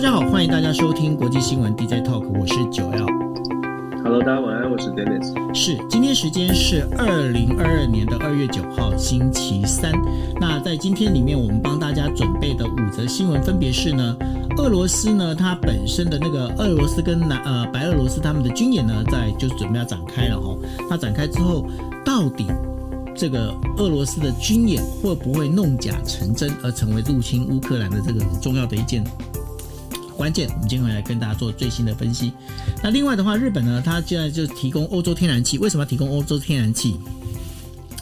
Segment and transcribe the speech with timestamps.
[0.00, 3.04] 大家好，欢迎大家收听国际新闻 DJ Talk，我是九 L。
[4.02, 5.54] Hello，大家晚安，我是 Dennis。
[5.54, 9.92] 是，今天时间是二零二二年的二月九号，星期三。
[10.40, 14.16] 那在今天里面，我们帮大家准备的五则新闻分别是呢，
[14.56, 20.56] 俄罗斯呢，它本身的那个俄罗斯跟南呃白俄罗斯他们的军演呢，在就是准备要展开了哈。
[20.88, 21.66] 那展开之后，
[22.06, 22.46] 到底
[23.14, 29.04] 这个俄罗斯的军演会不会弄假成真，而成为入侵乌克兰的这个很重要的一件
[30.20, 30.46] 关键？
[30.50, 32.30] 我们今天来跟大家做最新的分析。
[32.82, 37.00] 那另外的话，日本呢，它现在就提供欧洲天然气，为什么要提供欧洲天然气？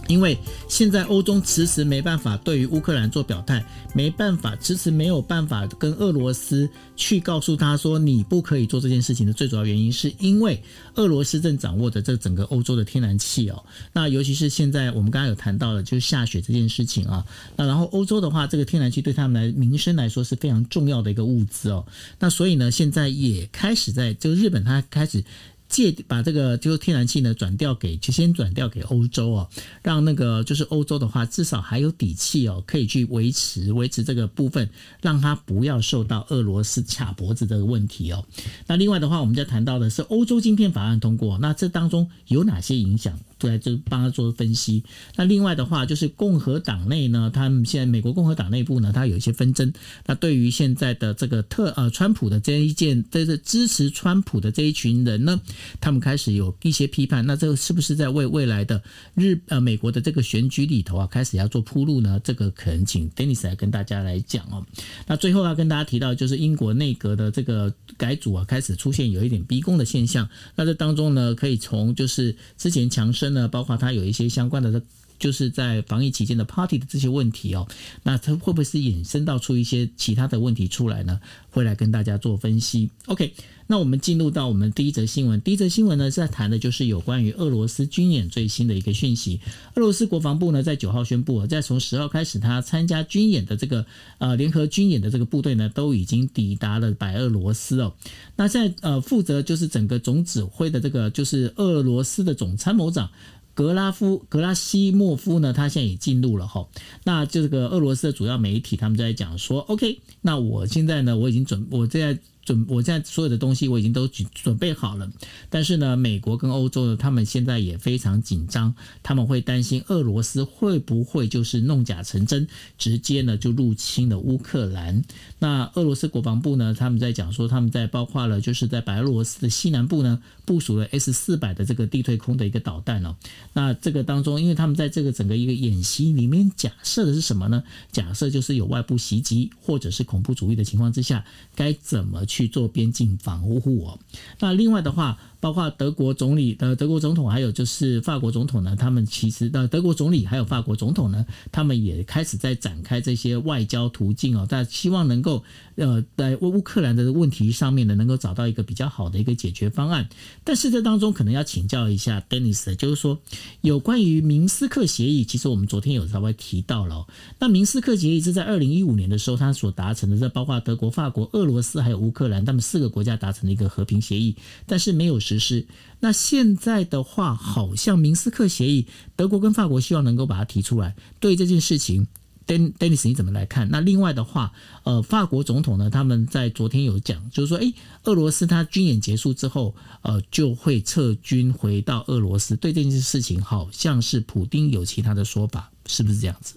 [0.09, 0.37] 因为
[0.69, 10.61] 现在欧洲迟迟没办法对于乌克兰做表态，没办法迟迟没有办法跟俄罗斯去告诉他说，你不可以做这件事情的最主要原因，是因为
[10.95, 13.63] 俄罗斯正掌握着这整个欧洲的天然气哦。
[13.93, 17.25] 那尤其是现在我们刚刚有谈到的，就是下雪这件事情啊。
[17.55, 21.87] 那然后欧洲的话，这个天然气对他们来民生来说是非常重要的一个物资哦。
[22.19, 25.23] 那所以呢，现在也开始在就日本，它开始。
[25.69, 29.49] 借把这个就是天然气呢转调给，就先转调给欧洲哦，
[29.83, 34.69] 让那个就是欧洲的话至少还有底气哦，可以去维持维持这个部分，
[35.03, 38.25] 让它不要受到俄罗斯卡脖子这个问题哦。
[38.67, 43.19] 那另外的话，我们在谈到的是欧洲晶片法案通过，那这当中有哪些影响？
[43.39, 44.83] 对，就帮他做分析。
[45.15, 49.73] 那另外的话，就是共和党内呢，他们现在美国共和党内部呢，他有一些纷争。
[50.07, 55.41] 那对于现在的这个特呃川普的这一件，这个支持川普的这一群人呢，
[55.81, 57.25] 他们开始有一些批判。
[57.25, 58.83] 那这个是不是在为未来的
[59.15, 62.21] 日呃美国的这个选举里头啊，开始要做铺路呢？
[62.25, 64.67] 这个可能请 Dennis 来跟大家来讲哦。
[65.07, 70.29] 那最后要跟大家提到，就是英国内阁的这个改组啊，开始出现有一点逼宫的现象。
[70.57, 73.28] 那这当中呢，可以从就是之前强生。
[73.35, 74.83] 呢，包括它有一些相关的，
[75.19, 77.67] 就是在防疫期间的 party 的这些问题哦，
[78.03, 81.21] 那它会不会是衍生到出一些其他的问题出来呢？
[81.51, 82.91] 会来跟大家做分析。
[83.07, 83.33] OK，
[83.67, 85.41] 那我们进入到我们第一则新闻。
[85.41, 89.41] 第一则新闻呢，在谈的就是有关于俄罗斯军演最新的一个讯息。
[89.75, 93.85] 俄罗斯国防部呢，在九号宣布，在从十号开始，他参加军演的这个
[94.19, 97.95] 呃联合军演的这个部队呢，都已经抵达了白俄罗斯哦。
[98.37, 103.11] 那在呃负责就是整个总指挥的这个就是俄罗斯的总参谋长。
[103.59, 106.69] 格拉夫格拉西莫夫呢，他现在也进入了哈，
[107.03, 112.21] 那这个俄罗斯的主要媒体他们在讲说，OK，那我现在呢，我已经准，我在。
[112.49, 115.11] 准，我现在所有的东西我已经都准准备好了，
[115.51, 122.49] 但是呢，美国跟欧洲呢，他们现在也非常紧张，他们会担心俄罗斯会不会就是弄假成真，
[122.79, 125.05] 直接呢就入侵了乌克兰。
[125.41, 133.15] 那俄罗斯国防部呢，他们在讲说，他们在包括了就是在白俄罗斯的西南部呢，部署了 S 四百的这个地对空的一个导弹哦。
[133.53, 137.63] 那这个当中，因为他们在这个整个一个演习里面假设的是什么呢？
[137.93, 142.38] 假设就是有外部袭击或者是恐怖主义的情况之下，该怎么去。
[142.39, 143.99] 去做边境防护哦。
[144.39, 145.19] 那另外的话。
[145.41, 155.45] 包括德国总理的德国总统，还有就是法国总统呢，他们其实的德国总理还有法国总统呢，他们也开始在展开这些外交途径哦，但希望能够
[155.77, 160.09] 呃在乌克兰的问题上面呢，能够找到一个比较好的一个解决方案。
[160.43, 163.21] 但是这当中可能要请教一下 Dennis，就是说
[163.61, 167.07] 有关于明斯克协议，其实我们昨天有稍微提到了。
[167.39, 174.35] 那明斯克协议是在二零一五年的时候，他所达成的，这包括德国、法国、俄罗斯还有乌克克兰，他们四个国家达成的一个和平协议，
[174.67, 175.21] 但是没有。
[175.21, 175.67] 实施。
[176.01, 180.97] 那现在的话，好像明斯克协议，德国跟法国希望能够把它提出来。
[181.21, 182.07] 对这件事情
[182.47, 183.69] ，Dennis 你怎么来看？
[183.71, 184.53] 那另外的话，
[184.85, 187.75] 呃，法国总统呢，他们在昨天有讲，就是说，诶，
[188.05, 192.57] 俄罗斯他军演结束之后，呃，就会撤军回到俄罗斯。
[192.57, 196.55] 对这件事情，好像是普丁有其他的说法，是不是这样子？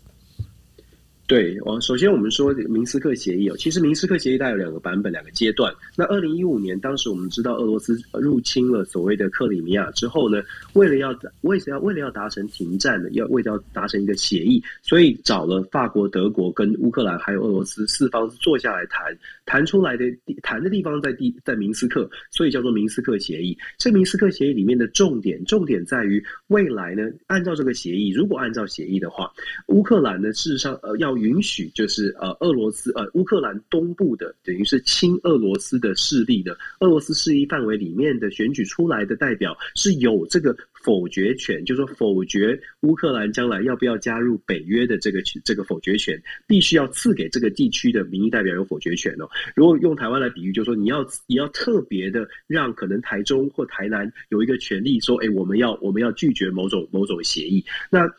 [1.31, 5.74] 对，我首先我们说明斯克协议哦，其实明斯克协议它有两个版本，两个阶段。
[5.96, 10.44] 那二零一五年，当时我们知道俄罗斯入侵了所谓的克里米亚之后呢，
[10.74, 20.03] 为了要为什么要为了要达成停战的，要为了要达成一个协议，所以找了法国、德国跟乌克兰还有俄罗斯四方坐下来谈，谈出来的
[20.44, 23.58] 谈的地方在地在明斯克，所以叫做明斯克协议。
[23.78, 29.32] 这明斯克协议里面的重点，重点在于未来呢，按照这个协议，如果按照协议的话，
[29.67, 31.21] 乌克兰呢事实上呃要。
[31.22, 49.29] 允许就是呃俄罗斯呃乌克兰东部的等于是亲俄罗斯的势力的俄罗斯势力范围里面的选举出来的代表是有这个否决权，就是说否决乌克兰将来要不要加入北约的这个这个否决权，必须要赐给这个地区的民意代表有否决权哦。
[49.56, 58.09] 如果用台湾来比喻，就是说你要你要特别的让可能台中或台南有一个权利说，哎，我们要我们要拒绝某种某种协议，那。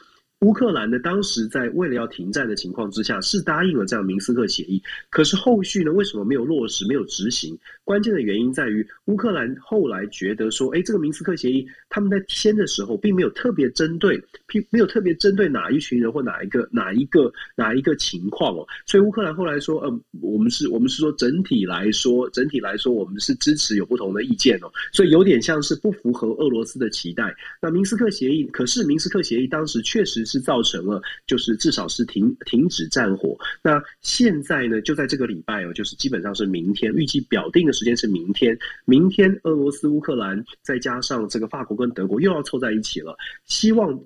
[0.43, 4.83] 乌克兰呢，当时在为了要停战的情况之下，是答应了这样明斯克协议。
[5.09, 7.57] 可是后续呢，为什么没有落实、没有执行？
[7.85, 18.67] 关键的原因在于乌克兰后来觉得说，哎，这个明斯克协议他们在签的时候，并没有特别针对，并没有特别针对哪一群人或哪一个、哪一个、哪一个情况哦。
[18.87, 24.73] 所以乌克兰后来说，嗯，我们是，我们是说整体来说，整体来说，我们是支持有不同的意见哦。
[24.91, 27.35] 所以有点像是不符合俄罗斯的期待。
[27.61, 33.37] 那明斯克协议，可是明斯克协议当时确实是造成了，就是至少是停停止战火。
[33.63, 38.59] 那现在呢，就在这个礼拜哦，就是基本上是明天，预计表定的时间是明天。
[38.87, 44.01] 明天俄罗斯、乌克兰再加上这个法国跟德国又要凑在一起了，希望。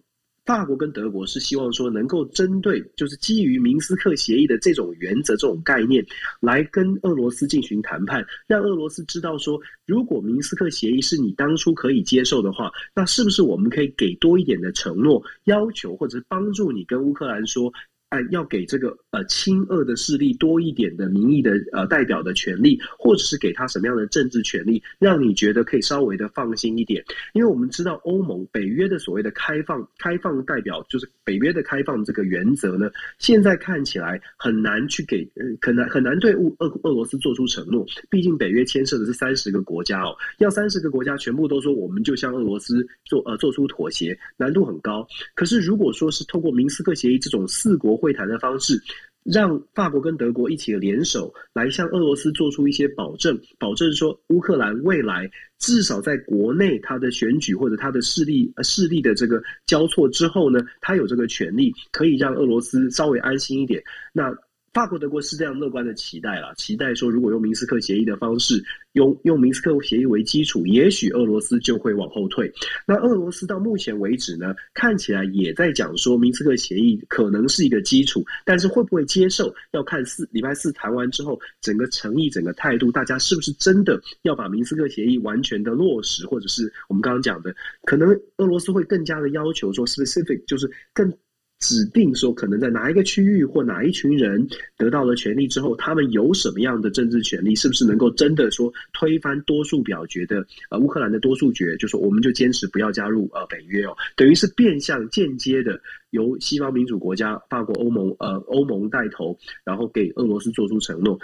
[0.46, 6.06] 法国跟德国是希望说能够针对，就是基于明斯克协议的这种原则、这种概念，
[6.38, 17.72] 来跟俄罗斯进行谈判，让俄罗斯知道说，如果明斯克协议是你当初可以接受的话，那是不是我们可以给多一点的承诺、要求，或者帮助你跟乌克兰说？
[18.10, 27.04] 哎，要给这个呃亲俄的势力多一点的民意的呃代表的权利，或者是给他什么样的政治权利，让你觉得可以稍微的放心一点。
[27.32, 32.88] 因为我们知道欧盟北约的所谓的开放开放代表，就是北约的开放这个原则呢，
[33.18, 37.84] 现在看起来很难去给，呃，很难很难对乌俄俄罗斯做出承诺。
[38.08, 45.04] 毕竟北约牵涉的是三十个国家哦，要三十个国家全部都说我们就向俄罗斯做呃做出妥协，难度很高。
[45.34, 48.80] 可是如果说是透过明斯克协议这种四国会谈的方式，
[49.24, 63.82] 让法国跟德国一起联手来向俄罗斯做出一些保证，保证说乌克兰未来至少在国内他的选举或者他的势力势力的这个交错之后呢，他有这个权利可以让俄罗斯稍微安心一点。
[64.12, 64.36] 那。
[64.76, 68.62] 法国、德国是这样乐观的期待啦，期待说，如果用明斯克协议的方式，
[68.92, 72.52] 用用明斯克协议为基础，也许俄罗斯就会往后退。
[72.86, 91.10] 那俄罗斯到目前为止呢，看起来也在讲说，明斯克协议可能是一个基础，但是会不会接受，要看四礼拜四谈完之后，整个诚意、整个态度，大家是不是真的要把明斯克协议完全的落实，或者是我们刚刚讲的，可能俄罗斯会更加的要求说，specific 就是更。
[91.58, 97.54] 指定说，可能在哪一个区域或哪一群人得到了权利之后，他们有什么样的政治权利？
[97.54, 101.76] 是不是能够真的说推翻多数表决的呃乌克兰的多数决？
[101.78, 105.80] 就说我们就坚持不要加入呃北约哦，等于是变相间接的
[106.10, 111.18] 由西方民主国家法国、欧盟呃欧盟带头，然后给俄罗斯做出承诺。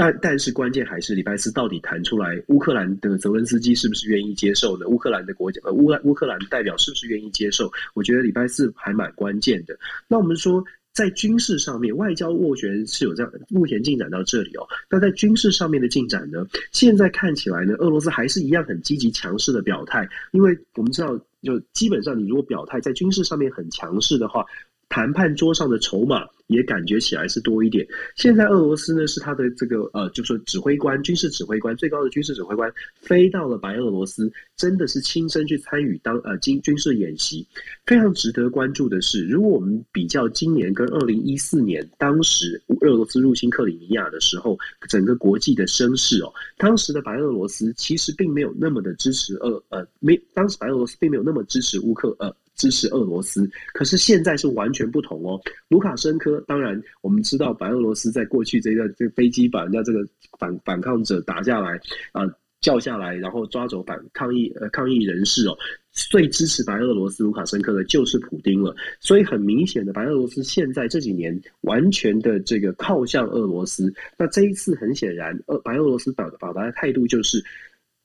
[0.00, 4.86] 但但是关键还是礼拜四到底谈出来，乌克兰的泽文斯基是不是愿意接受呢？
[4.88, 7.70] 乌克兰的国家呃乌乌克兰代表是不是愿意接受？
[7.92, 9.78] 我觉得礼拜四还蛮关键的。
[10.08, 10.64] 那我们说
[10.94, 14.66] 在军事上面，外交斡旋是有这样，目前进展到这里哦。
[14.88, 16.46] 那在军事上面的进展呢？
[16.72, 24.46] 现在看起来呢，俄罗斯还是一样很积极强势的表态，因为我们知道，就基本上你如果表态在军事上面很强势的话。
[24.90, 27.86] 谈判桌上的筹码也感觉起来是多一点。
[28.16, 32.70] 现在俄罗斯呢，是他的这个呃，就说指挥官、军事指挥官、最高的军事指挥官
[33.00, 37.46] 飞到了白俄罗斯，真的是亲身去参与当呃军军事演习。
[37.86, 44.58] 非常值得关注的是，如果我们比较今年跟二零一四年当时俄罗斯入侵克里米亚的时候，
[44.88, 52.34] 整个国际的声势哦，当时的白俄罗斯其实并没有那么的支持俄呃没，当时白俄罗斯并没有那么支持乌克呃。
[52.60, 55.40] 支持俄罗斯，可是现在是完全不同哦。
[55.68, 60.06] 卢卡申科，当然我们知道白俄罗斯在过去这个这个飞机把人家这个
[60.38, 61.80] 反反抗者打下来
[62.12, 62.20] 啊、
[62.60, 65.56] 叫下来，然后抓走反抗议呃抗议人士哦。
[65.90, 68.76] 最支持白俄罗斯卢卡申科的就是普丁了。
[69.00, 73.90] 所以很明显的，白俄罗斯现在这几年完全的这个靠向俄罗斯。
[74.18, 77.42] 那这一次很显然，俄白俄罗斯表表达的态度就是。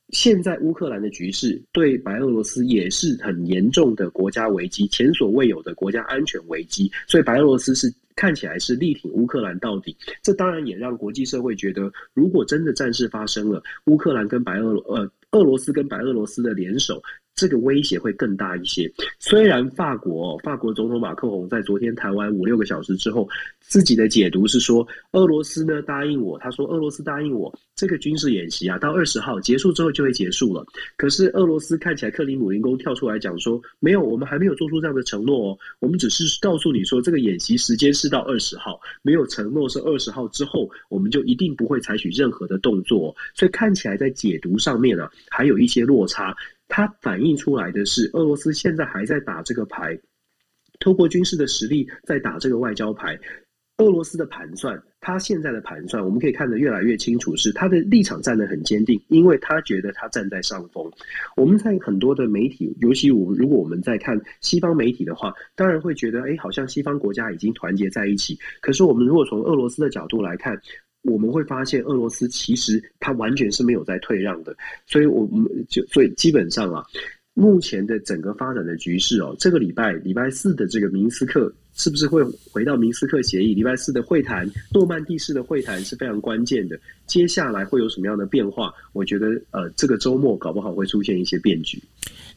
[0.09, 9.95] 现在乌克兰的局势对白俄罗斯也是很严重的国家危机，前所未有的国家安全危机，所以白俄罗斯是看起来是力挺乌克兰到底。
[10.21, 17.01] 这当然也让国际社会觉得，如果真的战事发生了，乌克兰跟白俄罗呃俄罗斯跟白俄罗斯的联手。
[17.35, 18.91] 这个威胁会更大一些。
[19.19, 23.27] 虽然法国法国总统马克宏在昨天谈完五六个小时之后，
[23.59, 30.65] 自己的解读是说，俄罗斯呢答应我，他说俄罗斯答应我这个军事演习啊，到二十号结束之后就会结束了。
[30.95, 43.15] 可是俄罗斯看起来克里姆林宫跳出来讲说，没有，我们还没有做出这样的承诺哦，我们只是告诉你说这个演习时间是到二十号，没有承诺是二十号之后我们就一定不会采取任何的动作哦。
[43.33, 46.33] 所以看起来在解读上面啊，还有一些落差。
[46.67, 49.97] 它反映出来的是，俄罗斯现在还在打这个牌，
[50.79, 53.19] 透过军事的实力在打这个外交牌。
[53.77, 60.89] 俄罗斯的盘算，他现在的盘算，我们可以看得越来越清楚，是他的立场站得很坚定，因为他觉得他站在上风。
[61.35, 68.39] 我们在很多的媒体，尤其我如果我们在看西方媒体的话，当然会觉得，哎，好像西方国家已经团结在一起。
[68.61, 70.57] 可是我们如果从俄罗斯的角度来看，
[71.05, 74.55] 我们会发现，俄罗斯其实它完全是没有在退让的。
[74.85, 76.85] 所以，我们就所以基本上啊，
[77.33, 81.53] 目前的整个发展的局势哦，这个礼拜礼拜四的这个明斯克。
[81.77, 83.53] 是不是会回到明斯克协议？
[83.53, 86.79] 礼拜四的会谈，诺曼第式的会谈是非常关键的。
[87.05, 88.73] 接下来会有什么样的变化？
[88.93, 91.77] 我觉得，呃，这个周末搞不好会出现一些变局。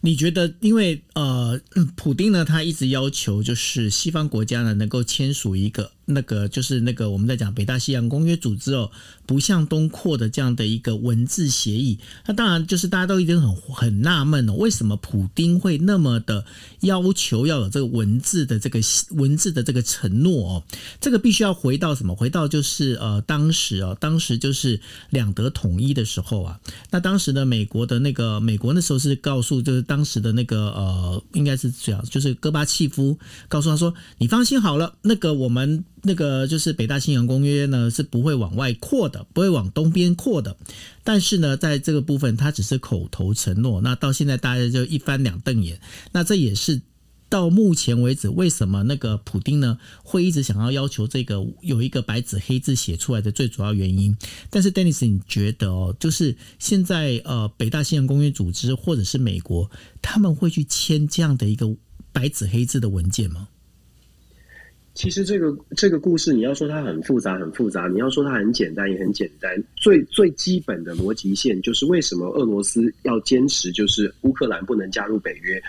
[0.00, 1.56] 你觉得，因为呃，
[1.94, 8.90] 普丁呢，他一直要求就是西方国家呢能够签署一个那个就是那个我们在讲北大西洋公约组织哦，
[9.26, 11.98] 不向东扩的这样的一个文字协议。
[12.26, 16.44] 那当然就是大家都一定很很纳闷哦，为什么普丁会那么的
[16.82, 18.78] 要求要有这个文字的这个
[19.10, 20.62] 文字的这个承诺哦？
[21.00, 22.14] 这个必须要回到什么？
[22.14, 26.60] 回到就是呃，当时哦，当时就是两德统一的时候啊。
[26.90, 29.88] 那当时呢，美国的那个美国那时候是告诉就是。
[29.88, 40.57] 当时的那个呃，应该是这样，就是戈巴契夫告诉他说：“你放心好了，那个我们那个就是北大西洋公约呢是不会往外扩的，不会往东边扩的。
[41.05, 43.81] 但是呢，在这个部分，他只是口头承诺。
[43.81, 45.81] 那到现在大家就一翻两瞪眼。
[46.12, 46.81] 那这也是。”
[47.31, 54.17] 到目前为止，为什么那个普丁呢会一直想要要求这个有一个白纸黑字写出来的最主要原因？
[54.49, 61.76] 但是，Dennis，你觉得哦，就是现在呃，北大西洋公约组织或者是美国，他们会去签这样的一个
[62.12, 63.49] 白纸黑字的文件吗？
[64.99, 69.57] 其实这个这个故事，你要说它很复杂，很复杂；你要说它很简单，也很简单。
[69.76, 75.62] 最最基本的逻辑线就是为什么俄罗斯要坚持，就是乌克兰不能加入北约。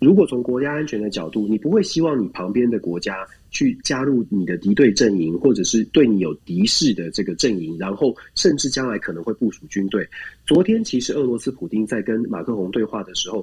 [0.00, 10.06] 如果从国家安全的角度，你不会希望你旁边的国家去加入你的敌对阵营，或者是对你有敌视的这个阵营，然后甚至将来可能会部署军队。
[10.46, 13.42] 昨天其实俄罗斯普丁在跟马克宏对话的时候。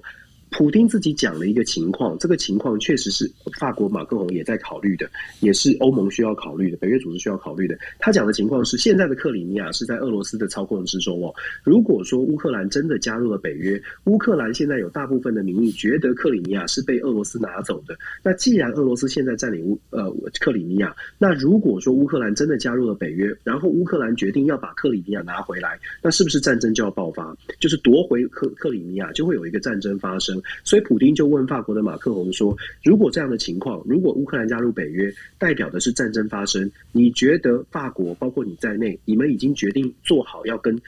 [0.52, 7.78] 普丁自己讲了一个情况，这个情况确实是法国马克龙也在考虑的，也是欧盟需要考虑的，北约组织需要考虑的。
[8.00, 11.34] 他讲的情况是，现在的克里米亚是在俄罗斯的操控之中哦。
[11.64, 17.98] 如果说乌克兰真的加入了北约，乌克兰现在有大部分的民意觉得克里米亚是被俄罗斯拿走的。
[18.22, 27.36] 那既然俄罗斯现在占领乌呃克里米亚，那如果说乌克兰真的加入了北约，然后乌克兰决定要把克里米亚拿回来，那是不是战争就要爆发？
[27.60, 30.41] 就是夺回克克里米亚，就会有一个战争发生。
[30.64, 40.80] 所以，普丁就问法国的马克宏说：“如果这样的情况，如果乌克兰加入北约，代表的是战争发生，你觉得法国，包括你在内，你们已经决定做好要跟？”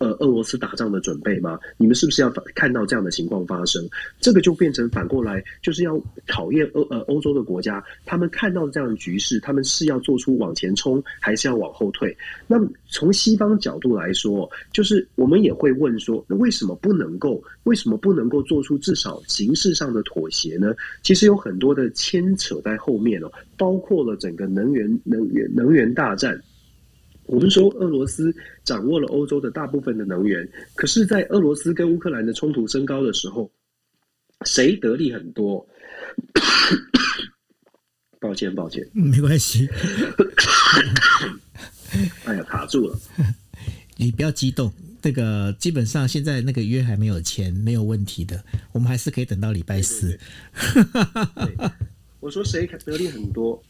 [0.00, 1.60] 呃，俄罗斯打仗的准备吗？
[1.76, 3.86] 你们是不是要看到这样的情况发生？
[4.18, 12.16] 这个就变成反过来，就是要考验欧呃欧洲的国家，他们看到这样的局势，他们是要做出往前冲，还是要往后退？
[12.46, 12.56] 那
[12.88, 17.44] 从西方角度来说，就是我们也会问说，那为什么不能够？
[17.64, 20.74] 为什么不能够做出至少形式上的妥协呢？
[21.02, 26.40] 其实有很多的牵扯在后面哦，包括了整个能源、能源、能源大战。
[27.30, 28.34] 我们说俄罗斯
[28.64, 33.48] 掌握了欧洲的大部分的能源，可是，在俄罗斯跟乌克兰的冲突升高的时候，
[34.44, 35.64] 谁得利很多？
[38.18, 39.68] 抱歉，抱歉，没关系。
[42.24, 42.98] 哎呀，卡住了。
[43.96, 50.18] 你不要激动，这个基本上现在那个约还没有签，没有问题的，我们还是可以等到礼拜四。
[50.74, 50.82] 对
[51.46, 51.70] 对对
[52.18, 53.62] 我说谁得利很多？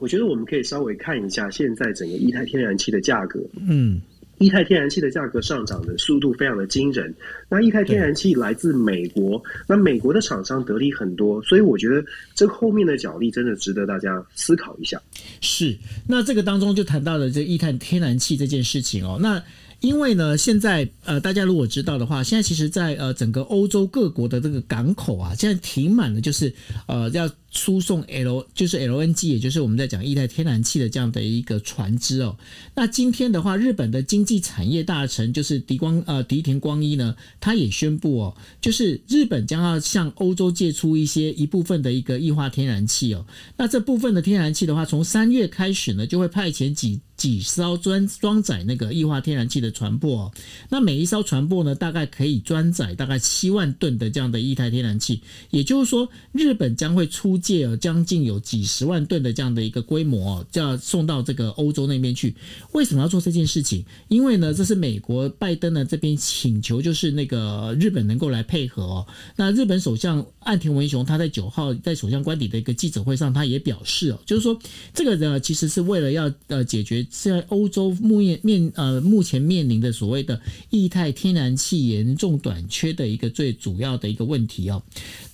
[0.00, 3.40] 我觉得我们可以稍微看一下现在整个液态天然气的价格。
[3.60, 4.00] 嗯，
[4.38, 7.14] 液态天然气的价格上涨的速度非常的惊人。
[7.48, 12.02] 那液态天然气来自美国，那美国的厂商得利很多，所以我觉得
[12.34, 15.00] 这后面的角力真的值得大家思考一下。
[15.40, 15.76] 是，
[16.08, 19.18] 那这个当中就谈到了这液态天然气这件事情哦。
[19.20, 19.42] 那
[19.80, 26.54] 因为呢，现在呃，大家如果知道的话，现在其实在呃整个欧洲各国的这个港口啊，现在停满了，就是
[26.86, 32.36] 呃要输送 L 就是 LNG，也就是我们在讲液态天然气的这样的一个船只哦。
[32.74, 43.24] 那今天的话，日本的经济产业大臣就是迪光呃狄田光一呢，他也宣布哦，就是日本将要向欧洲借出一些一部分的一个液化天然气哦。
[43.56, 47.00] 那这部分的天然气的话，从三月开始呢，就会派遣几。
[47.20, 50.32] 几艘装装载那个液化天然气的船舶哦。
[50.70, 55.20] 那每一艘船舶呢，大概可以装载大概七万吨的这样的液态天然气。
[55.50, 62.34] 也就是说，日本将会出借哦，将近有几十万吨的这样的一个规模哦，就要送到这个欧洲那边去。
[62.72, 63.84] 为什么要做这件事情？
[64.08, 69.06] 因为呢，这是美国拜登呢这边请求，就是那个日本能够来配合哦。
[69.36, 74.58] 那日本首相岸田文雄他在九号在首相官邸的一个记者会上，他也表示哦，就是说
[74.94, 80.40] 这个呢，其实是为了要呃解决现在欧洲目面面呃目前面临的所谓的
[80.70, 84.82] 液态天然气严重短缺的一个最主要的一个问题哦。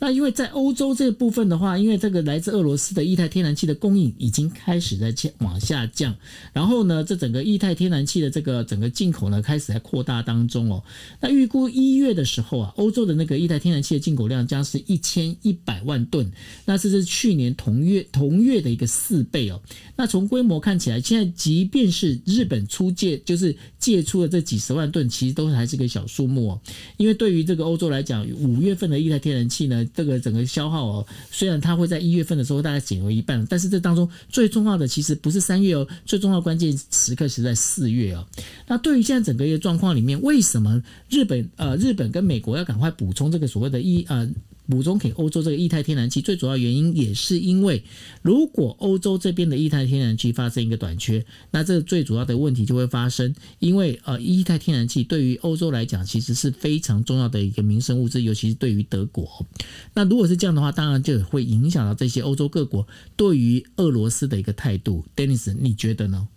[0.01, 6.17] 那因为在欧洲这部分的话，因为这个来自俄罗斯的液态天然气的供应已经开始在往下降，
[6.53, 10.83] 然后呢，这整个液态天然气的这个整个进口呢开始在扩大当中哦。
[11.21, 16.31] 那预估一月的时候啊，欧洲的那个液态天然气的进口量将是一千一百万吨，
[16.65, 19.61] 那这是去年同月同月的一个四倍哦。
[19.97, 26.61] 那从规模看起来，现在即便是日本出借，就是借出了这几十万吨，其实都还是个小数目哦。
[26.97, 38.27] 因为对于这个欧洲来讲，五月份的液态天然气呢，这个整个消耗哦，虽然它会在一月份的时候大概减为一半，但是这当中最重要的其实不是三月哦，最重要的关键时刻是在四月哦。
[38.67, 44.31] 那对于现在整个一个状况里面，为什么日本呃日本跟美国要赶快补充这个所谓的一呃？
[44.69, 47.83] 补充给欧洲这个液态天然气，最主要原因也是因为，
[48.23, 53.35] 如果欧洲这边的液态天然气发生一个短缺，那这最主要的问题就会发生。
[53.59, 59.47] 因为呃，液态天然气对于欧洲来讲，其实是非常重要的一个民生物资，尤其是对于德国。
[59.95, 65.05] 那如果是这样的话，当然就会影响到这些欧洲各国对于俄罗斯的一个态度。
[65.15, 66.29] Dennis，你觉得呢？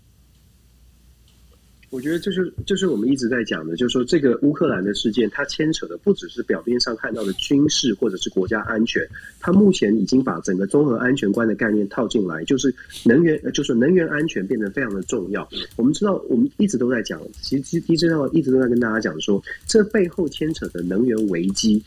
[1.91, 9.01] 我觉得就是就是我们一直在讲的，就是说这个乌克兰的事件，它牵扯的不只是表面上看到的军事或者是国家安全，
[9.39, 15.47] 它目前已经把整个综合安全观的概念套进来，就是能源，就是能源安全变得非常的重要。
[15.75, 21.83] 我们知道，我们一直都在讲，其实一直一直都在跟大家讲说，这背后牵扯的能源危机。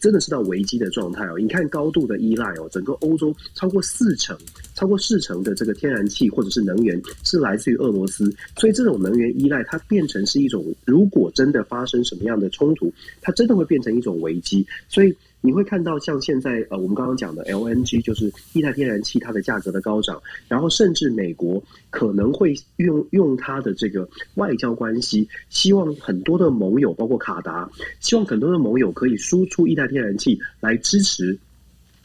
[0.00, 1.34] 真的是到危机的状态哦！
[1.38, 4.34] 你看高度的依赖哦，整个欧洲超过四成、
[4.82, 15.14] 超过四成的这个天然气或者是能源是来自于俄罗斯，所以这种能源依赖它变成是一种，如果真的发生什么样的冲突，它真的会变成一种危机，所以。
[15.44, 21.60] 你会看到像现在呃，我们刚刚讲的 LNG 就是液态天然气，它的价格的高涨，然后甚至美国
[21.90, 31.36] 可能会用用它的这个外交关系，希望很多的盟友，包括卡达，希望很多的盟友可以输出液态天然气来支持。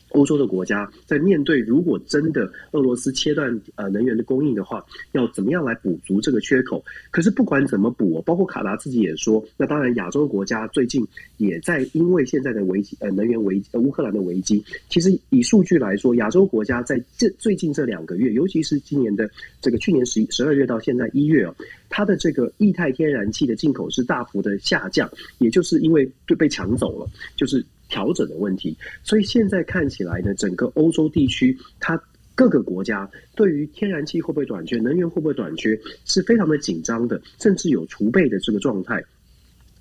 [0.09, 6.83] 欧洲的国家在面对如果真的俄罗斯切断呃能源的供应的话，要怎么样来补足这个缺口？
[7.11, 11.05] 可是不管怎么补，包括卡达自己也说，那当然亚洲国家最近
[11.37, 19.29] 也在因为现在的危机呃能源危呃乌克兰的危机，其实以数据来说，亚洲国家在这最近这两个月，尤其是今年的
[19.61, 21.55] 这个去年十一十二月到现在一月哦，
[21.89, 27.65] 它的这个液态天然气的进口是大幅的下降，也就是因为就被抢走了，就是。
[27.87, 32.01] 调整的问题，所以现在看起来呢，整个欧洲地区，它
[32.35, 39.03] 各个国家对于天然气会不会短缺、能源会不会短缺，是非常的紧张的，甚至有储备的这个状态。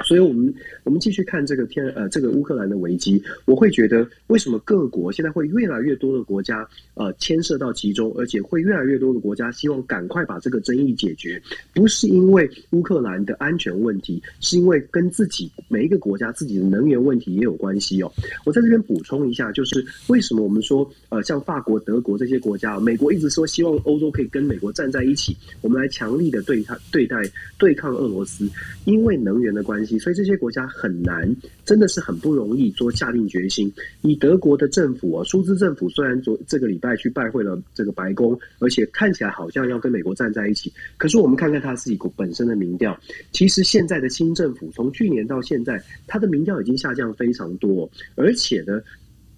[0.05, 0.53] 所以，我们
[0.85, 11.41] 我们继续看这个天呃这个乌克兰的危机，我会觉得为什么各国现在会越来越多的国家呃牵涉到其中，而且会越来越多的国家希望赶快把这个争议解决，
[11.75, 18.13] 不是因为乌克兰的安全问题，是因为跟自己每一个国家自己的能源问题也有关系哦。
[18.45, 27.17] 我在这边补充一下，就是为什么我们说呃像法国、德国这些国家，美国一直说希望欧洲可以跟美国站在一起，我们来强力的对抗对待
[27.59, 28.47] 对抗俄罗斯，
[28.85, 29.86] 因为能源的关系。
[29.99, 33.73] 所以这些国家很难，真的是很不容易说下定决心。
[34.03, 42.99] 以德国的政府啊，舒兹政府虽然昨这个礼拜去拜会了这个白宫，而且看起来好像要跟美国站在一起，可是我们看看他自己本身的民调，
[43.31, 48.81] 其实现在的新政府从去年到现在，他的民调已经下降非常多，而且呢，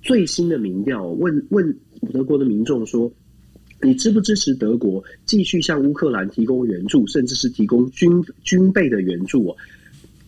[0.01, 1.77] 最新的民调问问
[2.13, 3.13] 德国的民众说。
[3.81, 8.11] 你支不支持德国继续向乌克兰提供援助，甚至是提供军
[8.43, 9.55] 军备的援助？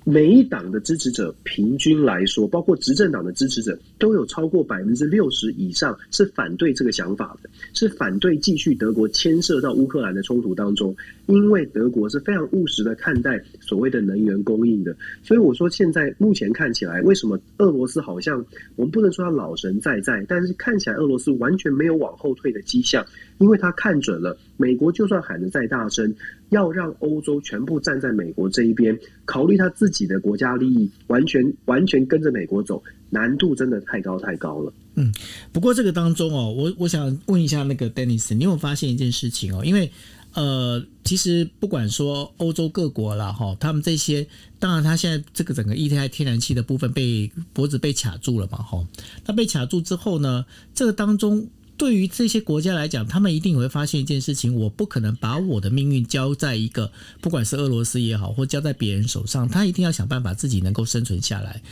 [0.05, 14.97] 每一党的支持者平均来说，包括执政党的支持者，都有超过百分之六十以上是反对这个想法的，是反对继续德国牵涉到乌克兰的冲突当中，因为德国是非常务实的看待所谓的能源供应的。
[15.23, 18.45] 所以我说，现在目前看起来，为什么俄罗斯好像
[18.77, 23.05] 我们不能说他老神在在，但是看起来俄罗斯完全没有往后退的迹象，
[23.40, 26.14] 因为他看准了美国就算喊得再大声。
[26.50, 34.72] 要让欧洲全部站在美国这一边，考虑他自己的国家利益，完全完全跟着美国走，难度真的太高太高了。
[34.96, 35.14] 嗯，
[35.53, 39.64] 不过这个当中哦，我我想问一下那个 Dennis，你有发现一件事情哦？
[39.64, 39.88] 因为
[40.35, 44.26] 呃，其实不管说欧洲各国啦，哈，他们这些，
[44.59, 48.85] 当然他现在这个整个液态天然气的部分被脖子被卡住了嘛，哈，
[49.24, 51.48] 那被卡住之后呢，这个当中。
[51.81, 59.49] 对于这些国家来讲，他们一定会发现一件事情：我不可能把我的命运交在一个，不管是俄罗斯也好，或交在别人手上。
[59.49, 61.62] 他一定要想办法自己能够生存下来。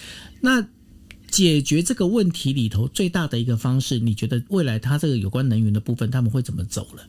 [0.41, 0.67] 那
[1.31, 7.07] 解决这个问题里头最大的一个方式，你觉得未来他这个有关能源的部分，他们会怎么走了？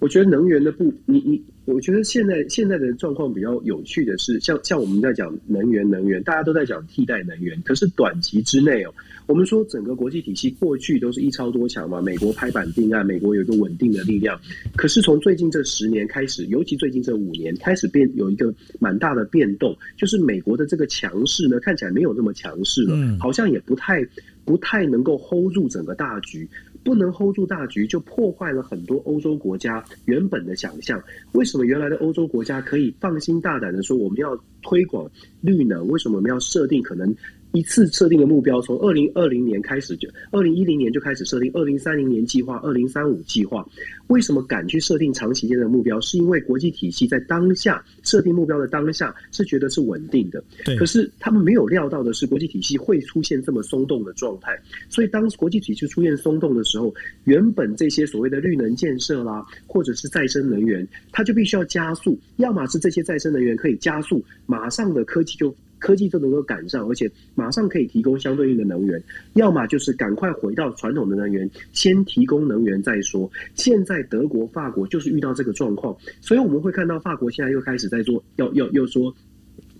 [0.00, 8.92] 我觉得能源的不，你你，我觉得现在现在的状况比较有趣的是，像像我们在讲能源，能源大家都在讲替代能源，可是短期之内哦。
[9.26, 14.38] 我们说整个国际体系过去都是一超多强嘛，美国拍板定案，美国有一个稳定的力量。
[14.76, 24.06] 可是从最近这十年开始，尤其最近这五年开始变有一个蛮大的变动，就是美国的这个强势呢，看起来没有那么强势了，好像也不太
[24.44, 26.46] 不太能够 hold 住整个大局，
[26.84, 31.02] 不能 hold 住大局，就破坏了很多欧洲国家原本的想象。
[31.32, 35.88] 为什么原来的欧洲国家可以放心大胆的说我们要推广绿能？
[35.88, 37.12] 为什么我们要设定可能？
[37.54, 43.64] 一次设定的目标，从二零二零年开始就，二零一零年就开始设定二零三零年计划、二零三五计划。
[44.08, 46.00] 为什么敢去设定长期间的目标？
[46.00, 50.42] 是因为国际体系在当下设定目标的当下是觉得是稳定的。
[50.64, 50.76] 对。
[50.76, 54.60] 可是他们没有料到的是，国际体系会出现这么松动的状态。
[54.88, 62.18] 所以当国际体系出现松动的时候，原本这些所谓的绿能建设啦，或者是再生能源，它就必须要加速。
[62.38, 65.54] 要么是这些再生能源可以加速，马上的科技就。
[65.84, 68.98] 科技就能够赶上，而且马上可以提供相对应的能源；
[69.34, 73.30] 要么就是赶快回到传统的能源，先提供能源再说。
[73.54, 79.14] 现在德国、法国就是遇到这个状况，所以我们会看到法国现在又开始在做，要要要说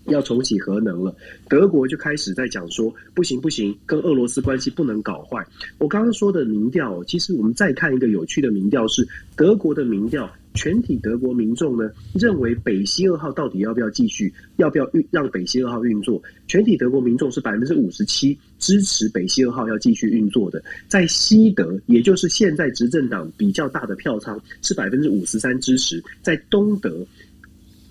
[0.06, 1.14] 要重启核能了。
[1.48, 5.46] 德国就开始在讲说，不行不行，跟俄罗斯关系不能搞坏。
[5.78, 10.30] 我刚刚说的民调，其实我们再看一个有趣的民调，是德国的民调。
[10.56, 16.22] 全体德国民众呢，认为北溪二号到底要不要继续，要不要运让北溪二号运作？
[16.46, 20.62] 全体德国民众是百分之五十七支持北溪二号要继续运作的。
[20.86, 26.00] 在西德，也就是现在执政党比较大的票仓是百分之五十三支持。
[26.22, 27.04] 在东德。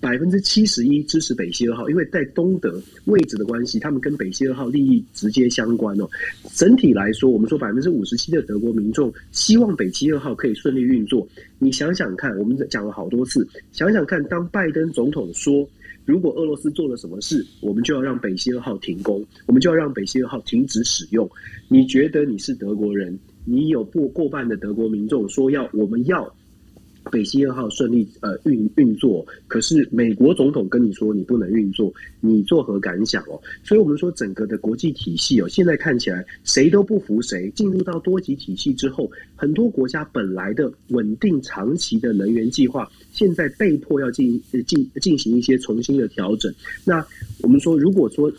[0.04, 6.10] 百分之七十一支持北溪二号，因为在东德位置的关系，他们跟北溪二号利益直接相关哦。
[6.54, 11.26] 整体来说，我们说百分之五十七的德国民众希望北溪二号可以顺利运作。
[11.58, 15.66] 你想想看，我们讲了好多次，想想看，当拜登总统说，
[16.04, 21.30] 如果俄罗斯做了什么事，我们就要让北溪二号停工，我们就要让北溪二号停止使用。
[21.70, 26.30] 你觉得你是德国人，你有过过半的德国民众说要，我们要。
[27.12, 33.40] 北溪二号顺利呃运运作，可是美国总统跟你说你不能运作，你作何感想哦？
[33.64, 37.52] 所以我们说整个的国际体系哦，现在看起来谁都不服谁。
[37.56, 46.54] 进入到多极体系之后，很多国家本来的稳定长期的能源计划，现在被迫要进进进行一些重新的调整。
[46.86, 47.06] 那
[47.42, 48.32] 我们说，如果说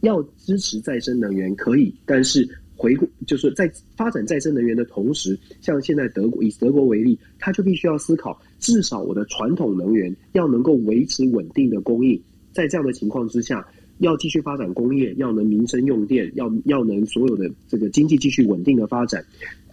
[0.00, 2.48] 要支持再生能源可以，但是。
[2.82, 12.20] 回顾就是在发展再生能源的同时，像现在德国以德国为例，他就必须要思考，至少我的传统能源要能够维持稳定的供应。
[12.52, 13.64] 在这样的情况之下，
[13.98, 19.24] 要继续发展工业，要能民生用电，要要能所有的这个经济继续稳定的发展，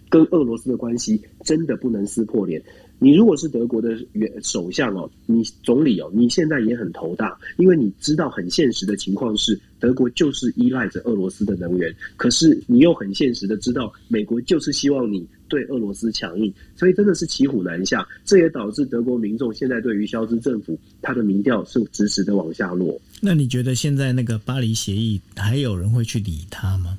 [0.08, 2.62] 跟俄罗斯的关系真的不能撕破脸。
[3.02, 18.06] 你如果是德国的元首相哦，你总理哦，你现在也很头大，因为你知道很现实的情况是，德国就是依赖着俄罗斯的能源，可是你又很现实的知道，美国就是希望你对俄罗斯强硬，所以真的是骑虎难下。
[18.24, 23.00] 这也导致德国民众现在对于萧兹政府他的民调是直直的往下落。
[23.20, 26.98] 那你觉得现在那个巴黎协议还有人会去理他吗？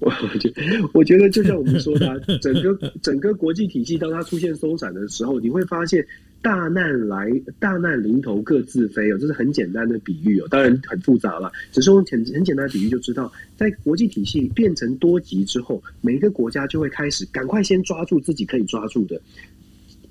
[0.00, 0.52] 我觉
[0.94, 6.04] 我觉得就像我们说的， 整个整个国际体系，当它出现松散的时候，你会发现
[6.42, 19.20] 大难来，大难临头各自飞哦，这是很简单的比喻哦，当然很复杂了，只是用很很简单的比喻就知道，在国际体系变成多极之后，每一个国家就会开始赶快先抓住自己可以抓住的。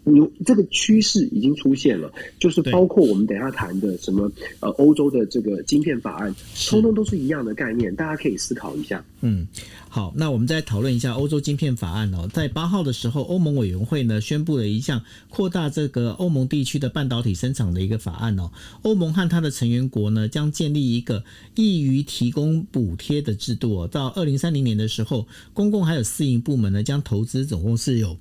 [0.03, 6.33] 你这个趋势已经出现了，就是包括我们等一下谈的什么呃欧洲的这个晶片法案，
[6.69, 9.03] 通通都是一样的概念，大家可以思考一下。
[9.21, 9.47] 嗯，
[9.89, 12.27] 好，那我们再讨论一下欧洲晶片法案哦。
[12.33, 18.49] 在八号的时候，欧盟委员会呢宣布了一项扩大这个欧盟地区的半导体生产的一个法案哦。
[18.83, 21.23] 欧盟和它的成员国呢将建立一个
[21.55, 23.87] 易于提供补贴的制度哦。
[23.87, 28.17] 到二零三零年的时候，公共还有私营部门呢将投资总共是有。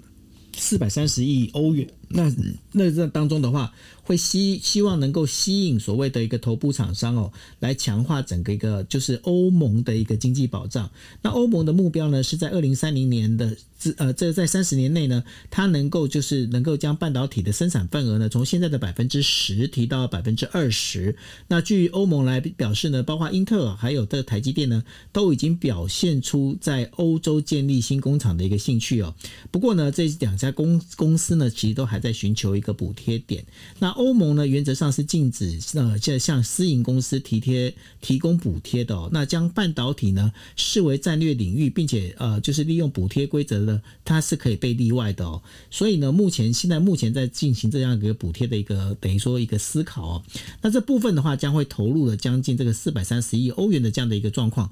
[0.59, 1.89] 四百三十亿欧元。
[2.09, 2.33] 那
[2.73, 10.91] 那这当中的话，会希希望能够吸引所谓的一个头部厂商哦，来强化整个一个就是欧盟的一个经济保障。
[11.23, 13.57] 那欧盟的目标呢，是在二零三零年的。
[13.97, 21.15] 呃，这在三十年内呢，它能够就是能够将半导体的生产份额呢，从现在的百分之十提到百分之二十。
[21.47, 29.15] 那据欧盟来表示呢，包括英特尔还有这个台积电呢，都已经表现出在欧洲建立新工厂的一个兴趣哦。
[29.53, 33.45] 不过呢，这两家公公司呢，其实都还在寻求一个补贴点。
[33.79, 39.09] 那欧盟呢，原则上是禁止呃，这向私营公司提贴提供补贴的哦。
[39.13, 43.83] 那将半导体呢视为战略领域，并且呃，就是利用补贴规则呢。
[44.05, 50.23] 它是可以被例外的哦，所以呢，目前现在目前在进行这样一个补贴的一个等于说一个思考哦，
[50.63, 54.71] 那这部分的话将会投入了将近这个四百三十亿欧元的这样的一个状况。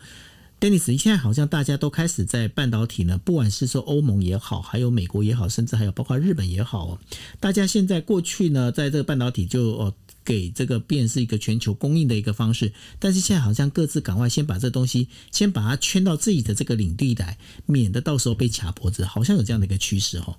[0.61, 6.99] Dennis，现在好像大家都开始在半导体呢，不管是说欧盟也好，还有美国也好，甚至还有包括日本也好哦，
[7.39, 9.95] 大家现在过去呢，在这个半导体就哦。
[10.27, 20.37] 给这个变是一个全球供应的一个方式，但是现在好像各自赶快先把这东西先把它圈到自己的这个领地来，免得到时候被卡脖子，好像有这样的一个趋势哈。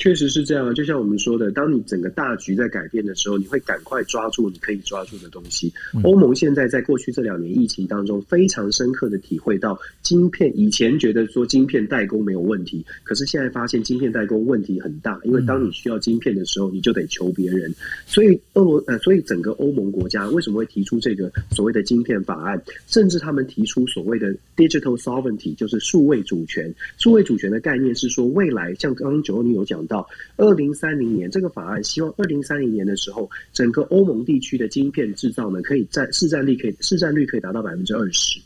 [0.00, 5.70] 确实是这样，就像我们说的，当你整个大局在改变的时候，你会赶快抓住你可以抓住的东西。
[6.02, 10.50] 欧盟现在在过去这两年疫情当中，非常深刻的体会到晶片。
[10.58, 17.70] 以前觉得说晶片代工没有问题，可是现在发现晶片代工问题很大，因为当你需要晶片的时候，你就得求别人。
[18.06, 26.74] 所以俄罗呃，所以整个欧盟国家为什么会提出这个所谓的晶片法案，甚至他们提出所谓的 digital sovereignty，就是数位主权。
[26.96, 29.86] 数位主权的概念是说，未来像刚刚九欧你有讲。
[29.90, 38.38] 到二零三零年，这个法案希望二零三零年的时候，整个欧盟地区的晶片制造呢，可以占市占率可以市占率可以达到百分之二十。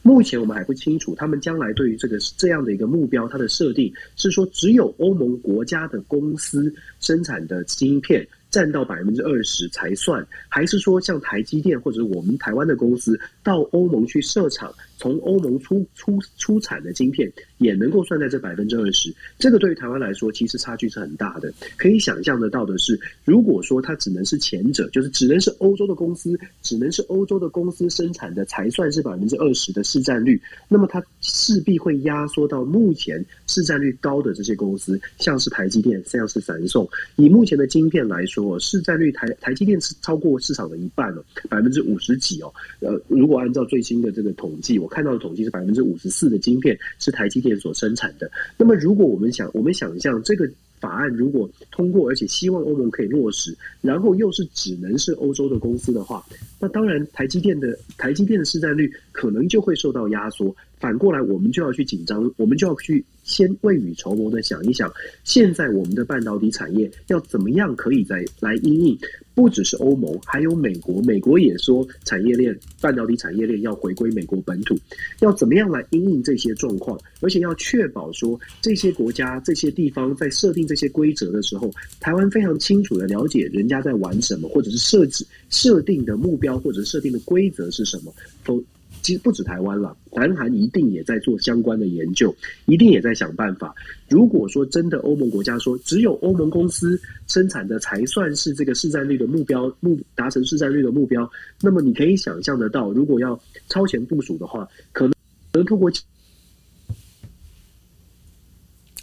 [0.00, 14.72] 目前我们还不清楚，他们将来对于这个这样的一个目标，它的设定是说，只有欧盟国家的公司生产的晶片占到百分之二十才算，还是说像台积电或者我们台湾的公司到欧盟去设厂？
[14.98, 17.28] 从欧盟出出出产的晶片
[17.62, 21.52] 也能够算在这百分之二十，这个对于台湾来说其实差距是很大的。
[21.76, 36.88] 可以想象得到的是，如果说它只能是前者，就是只能是欧洲的公司，只能是欧洲的公司生产的才算是百分之二十的市占率，那么它势必会压缩到目前市占率高的这些公司，像是台积电，像是三送。
[37.16, 42.52] 以目前的晶片来说，市占率台台积电是超过市场的一半了，百分之五十几哦。
[42.78, 44.92] 呃，如果按照最新的这个统计，我。
[44.92, 48.30] 看到的统计是百分之五十四的晶片是台积电所生产的。
[48.56, 50.48] 那么，如果我们想，我们想象这个
[50.80, 56.24] 法案如果通过，而且希望欧盟可以落实，然后又是只能是欧洲的公司的话，
[56.58, 60.54] 那当然台积电的台积电的市占率可能就会受到压缩。
[60.78, 64.92] 反过来，我们就要去紧张，我们就要去先未雨绸缪的想一想，
[65.24, 68.98] 现在我们的半导体产业要怎么样可以再来应应，
[69.34, 74.76] 不只是欧盟，还有美国，美国也说产业链半导体产业链要回归美国本土，
[75.20, 88.62] 要怎么样来应应这些状况，而且要确保说这些国家这些地方在设定这些规则的时候，台湾非常清楚的了解人家在玩什么，或者是设置设定的目标或者设定的规则是什么，否。
[89.02, 92.34] 其实不止台湾了，南韩一定也在做相关的研究，
[92.66, 93.74] 一定也在想办法。
[94.08, 101.28] 如果说真的欧盟国家说只有欧盟公司生产的才算是这个市占率的目标目达成市占率的目标，
[101.60, 103.38] 那么你可以想象得到，如果要
[103.68, 105.12] 超前部署的话，可能
[105.52, 105.90] 能透过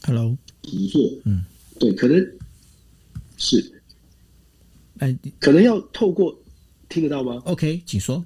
[0.05, 1.43] Hello 合作，嗯，
[1.77, 2.25] 对，可能
[3.37, 3.81] 是，
[4.99, 6.35] 哎，可能要透过
[6.87, 8.23] 听得到吗？OK，请说。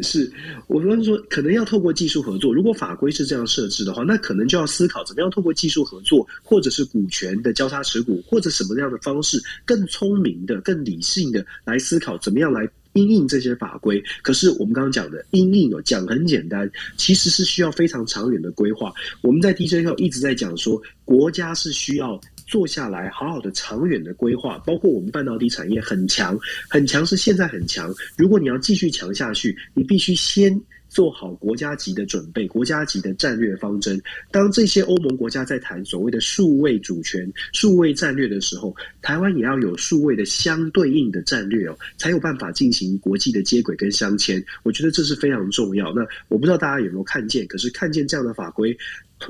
[0.00, 0.30] 是，
[0.66, 2.54] 我们说可能要透过技术合作。
[2.54, 14.02] 如果法规是这样设置的话，那可能就要思考怎么样透过技术合作，或者是股权的交叉持股，或者什么样的方式，更聪明的、更理性的来思考怎么样来因应这些法规。
[14.22, 18.92] 可是我们刚刚讲的因应哦，讲很简单，其实是需要非常长远的规划。
[19.20, 22.20] 我们在 DJ 后一直在讲说，国家是需要。
[22.48, 26.36] 坐下来，好好的长远的规划，包括我们半导体产业很强，
[26.70, 27.94] 很强是现在很强。
[28.16, 30.58] 如果你要继续强下去，你必须先
[30.88, 34.00] 做好国家级的准备，国家级的战略方针。
[34.30, 44.42] 当这些欧盟国家在谈所谓的数位主权、数位战略的时候，台湾也要有数位的相对应的战略哦，才有办法进行国际的接轨跟相牵。
[44.62, 45.92] 我觉得这是非常重要。
[45.94, 48.74] 那我不知道大家有没有看见，可是看见这样的法规。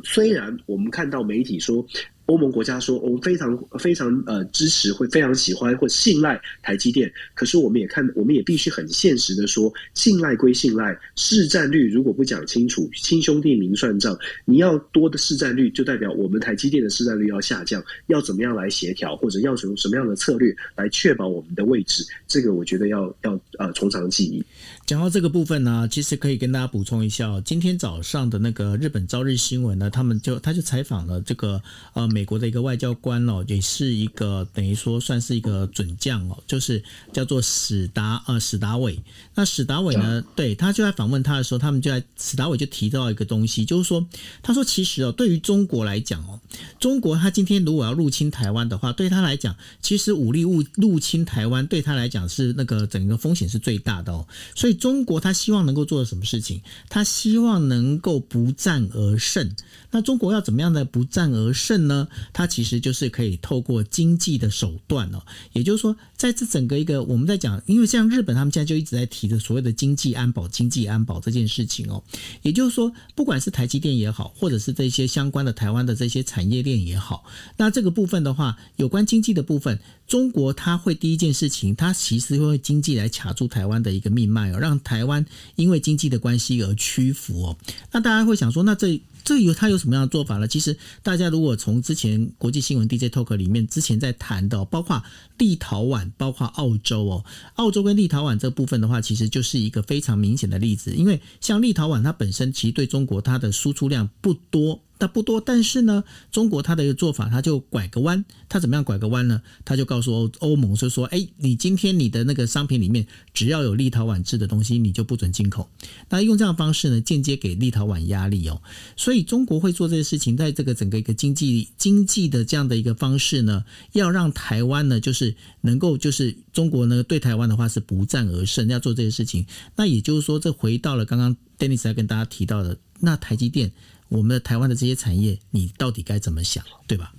[0.04, 1.86] 虽然我们看到媒体说。
[2.28, 7.10] 欧盟国家说，我们非常非常呃支持，会非常喜欢或信赖台积电。
[7.32, 17.82] 可是我们也看，我们也必须很现实的说，信赖归信赖，市占率如果不讲清楚，亲兄弟明算账，你要多的市占率，就代表我们台积电的市占率要下降。
[18.08, 22.04] 要怎么样来协调，或者要使用什么样的策略来确保我们的位置？
[22.26, 24.44] 这个我觉得要要呃从长计议。
[24.88, 32.08] 讲到这个部分呢，其实可以跟大家补充一下，今天早上的那个日本朝日新闻呢，他们就他就采访了这个呃。
[32.08, 38.98] 美国的一个外交官哦，也是一个等于说算是一个准将哦，就是叫做史达呃史达伟。
[39.34, 44.06] 那史达伟呢，对他就在访问他的时候，他们就在史达伟就提到一个东西，就是说
[44.42, 46.40] 他说其实哦，对于中国来讲哦，
[46.80, 54.26] 中国他今天如果要入侵台湾的话，对他来讲，其实武力入入侵台湾对他来讲是那个整个风险是最大的哦。
[54.54, 56.62] 所以中国他希望能够做什么事情？
[56.88, 59.54] 他希望能够不战而胜。
[59.90, 62.08] 那中国要怎么样的不战而胜呢？
[62.32, 65.22] 它其实就是可以透过经济的手段哦，
[65.52, 72.02] 也就是说，在这整个一个我们在讲，因为像日本他们现在就一直在提着所谓的经济安保、经济安保这件事情哦，
[72.42, 77.24] 也就是说，不管是台积电也好，或者是这些相关的台湾的这些产业链也好，
[77.56, 85.24] 那这个部分的话，有关经济的部分，中国它会第一件事情，它其实会经济来卡住台湾的一个命脉哦，让台湾
[85.56, 87.56] 因为经济的关系而屈服哦。
[87.90, 90.48] 那大家会想说，那这这有他有什么样的做法呢？
[90.48, 95.02] 其实大家如果从之前国际新闻 DJ Talk 里面之前在谈的，包括
[95.36, 97.24] 立陶宛、包括澳洲哦，
[97.56, 100.94] 澳洲跟立陶宛这部分的话，其实就是一个非常明显的例子。
[100.94, 104.80] 因为像立陶宛，它本身其实对中国它的输出量不多。
[104.98, 109.40] 那不多，但是呢，中国它的一个做法，它就拐个弯，它怎么样拐个弯呢？
[109.64, 115.68] 它就告诉欧欧盟，就说：哎，你今天你的那个商品里面只要有立陶宛制的东西，你就不准进口。
[116.08, 118.60] 那用这样的方式呢，间接给立陶宛压力哦。
[118.96, 129.46] 所以中国会做这些事情，在这个整个一个经济经济的这样的一个方式呢，要让台湾呢，就是能够就是中国呢对台湾的话是不战而胜，要做这些事情。
[129.76, 133.70] 那也就是说，这回到了刚刚 Dennis 在跟大家提到的，那台积电。
[134.08, 137.12] 我们的台湾的这些产业，你到底该怎么想，对吧？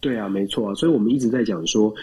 [0.00, 1.94] 对啊，没错啊，所以我们一直在讲说，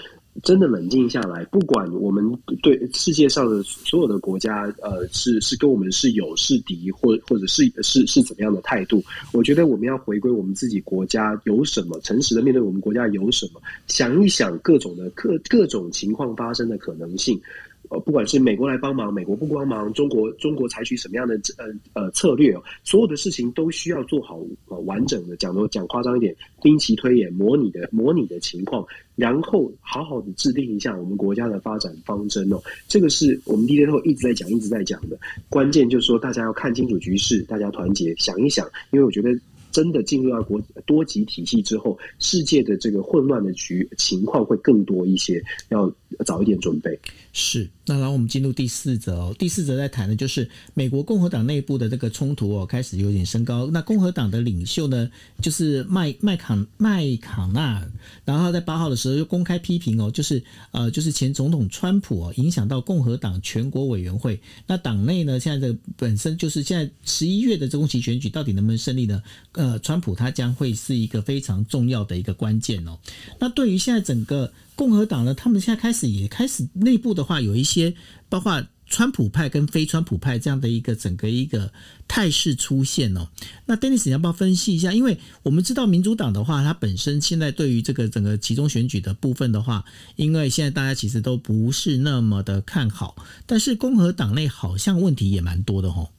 [0.44, 2.24] 真的冷静下来，不管我们
[2.62, 9.04] 对世界上的所有的国家，呃，是是跟我们是友是敌，或或者是是是怎么样的态度，
[9.34, 17.42] 我觉得我们要回归我们自己国家有什么，诚实的面对我们国家有什么，想一想各种的各各种情况发生的可能性。
[17.90, 32.62] 呃，不管是美国来帮忙，美国不帮忙，中国中国采取什么样的呃呃策略哦，所有的事情都需要做好呃完整的，讲的讲夸张一点，兵棋推演，模拟的模拟的情况，然后好好的制定一下我们国家的发展方针哦。
[32.88, 35.18] 这个是我们 DJ 后一直在讲一直在讲的，
[35.50, 39.30] 关键就是说大家要看清楚局势，大家团结想一想，因为我觉得。
[39.70, 45.94] 真的进入到国多极体系之后，世界的这个混乱的局情况会更多一些，要
[46.26, 47.00] 早一点准备。
[47.32, 49.36] 是，那然后我们进入第四则哦。
[49.38, 53.70] 第四则在谈的就是美国共和党内部的这个冲突哦，开始有点升高。
[53.72, 57.92] 那共和党的领袖呢，就是麦麦康麦康纳尔，
[58.26, 64.40] 然后在八号的时候又公开批评哦，就是呃，就是前总统川普哦，影响到共和党全国委员会。
[64.66, 69.22] 那党内呢，现在的本身就是现在十一月的中期选举到底能不能胜利呢？
[69.52, 69.68] 呃。
[69.68, 72.98] 呃，川普他将会是一个非常重要的一个关键哦。
[73.38, 77.94] 那对于现在整个共和党呢，他们现在开始也开始内部的话，有一些
[78.30, 81.74] 包括川普派跟非川普派这样的一个整个一个
[82.08, 83.28] 态势出现哦。
[83.66, 84.94] 那 Dennis 你要不要分析一下？
[84.94, 89.84] 因为我们知道民主党的话，它本身现在对于这个整个集中选举的部分的话，
[90.16, 96.12] 因为现在大家其实都不是那么的看好，但是共和党内好像问题也蛮多的哦。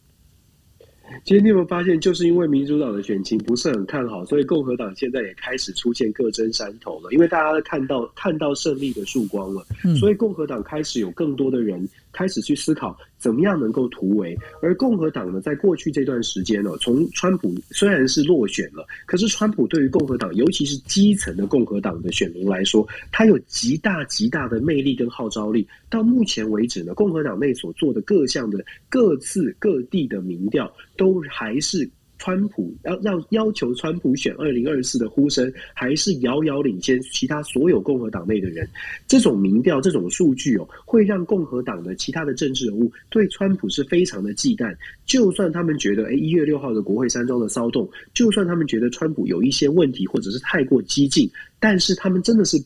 [1.24, 7.10] 其实你有没有发现，就是因为民主党的选情不是很看好，所以共和党现在也开始出现各争山头了。
[7.12, 9.64] 因为大家都看到看到胜利的曙光了，
[9.98, 11.86] 所以共和党开始有更多的人。
[12.12, 25.66] 开始去思考怎么样能够突围，而共和党呢，在过去这段时间呢，从川普虽然是落选了，可是川普对于共和党，尤其是基层的共和党的选民来说，他有极大极大的魅力跟号召力。
[25.90, 31.88] 到目前为止呢，共和党内所做的各项的各自各地的民调，都还是。
[32.18, 38.68] 川普要要要求川普选二零二四的呼声还是遥遥领先其他所有共和党内的人。
[39.06, 44.74] 这种民调、这种数据哦，会让共和党的其他的政治人物对川普是非常的忌惮。
[45.06, 52.56] 就算他们觉得，哎，一月六号的国会山庄的骚动，就算他们觉得川普有一些问题或者是太过激进，但是他们真的是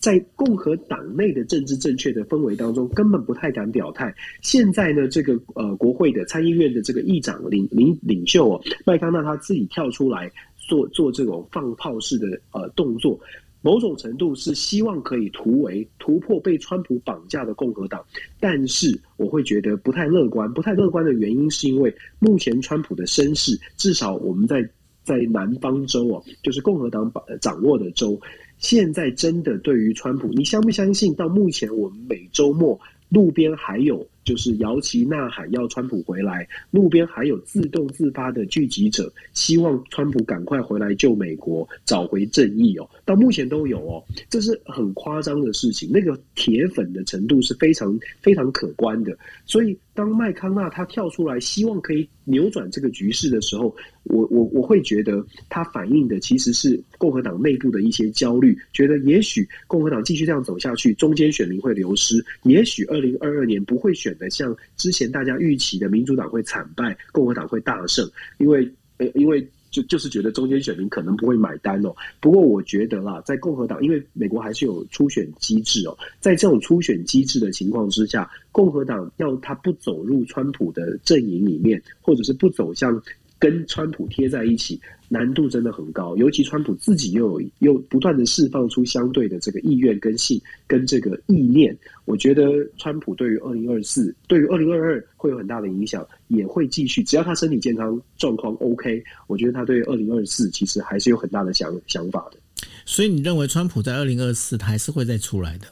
[0.00, 4.12] 在共和党内的政治正确的氛围当中，根本不太敢表态。
[4.40, 13.20] 现在呢，这个呃国会的参议院的这个议长领领领袖哦，麦康纳他自己跳出来做做这种放炮式的呃动作，
[13.60, 18.02] 某种程度是希望可以突围突破被川普绑架的共和党。
[18.40, 24.66] 但是我会觉得不太乐观，不太乐观的原因是因为目前川普的身世，至少我们在
[25.04, 28.18] 在南方州哦，就是共和党掌握的州。
[28.60, 31.12] 现在真的对于川普，你相不相信？
[31.14, 42.88] 到目前我们每周末路边还有就是摇旗呐喊要川普回来，路边还有自动自发的聚集者，希望川普赶快回来救美国，找回正义哦。
[43.04, 49.76] 到目前都有哦，这是很夸张的事情，那个铁粉的程度是非常非常可观的，所以。
[50.00, 69.46] 当麦康纳他跳出来，希望可以扭转这个局势的时候，我我我会觉得他反映的其实是共和党内部的一些焦虑，觉得也许共和党继续这样走下去，中间选民会流失，也许二零二二年不会选得像之前大家预期的民主党会惨败，共和党会大胜，因为呃因为。
[69.70, 71.94] 就就是觉得中间选民可能不会买单哦。
[72.20, 83.00] 不过我觉得啦，在共和党，因为美国还是有初选机制哦，在这种初选机制的情况之下，共和党要他不走入川普的阵营里面，或者是不走向。
[83.40, 84.78] 跟川普贴在一起，
[85.08, 86.14] 难度真的很高。
[86.18, 91.74] 尤其川普自己又有又不断的释放出相对的这个意愿跟信跟这个意念，
[92.04, 92.44] 我觉得
[92.76, 97.02] 川普对于二零二四，对于二零二二会有很大的影响，也会继续。
[97.02, 102.38] 只要他身体健康状况 OK，我觉得他对于二零二四其实还是有很大的想想法的。
[102.84, 105.66] 所以你认为川普在二零二四他还是会再出来的？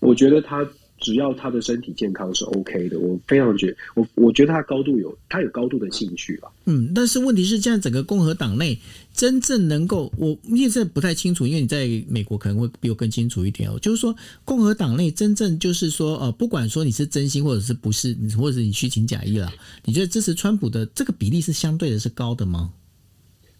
[0.00, 0.68] 我觉得他。
[1.00, 6.50] 只要他的身体健康是 OK 的，我非常觉得我我觉得他高度有他有高度的兴趣吧。
[6.66, 8.78] 嗯，但是问题是，现在整个共和党内
[9.14, 13.78] 真正能够，我现在不太清楚，因为你在美国可能会比我更清楚一点哦。
[13.80, 19.50] 就是说，共和党内真正就是说，呃，不管说你是真心或者是不是，或者是你虚情假意了，
[19.84, 22.70] 你觉得支持川普的这个比例是相对的是高的吗？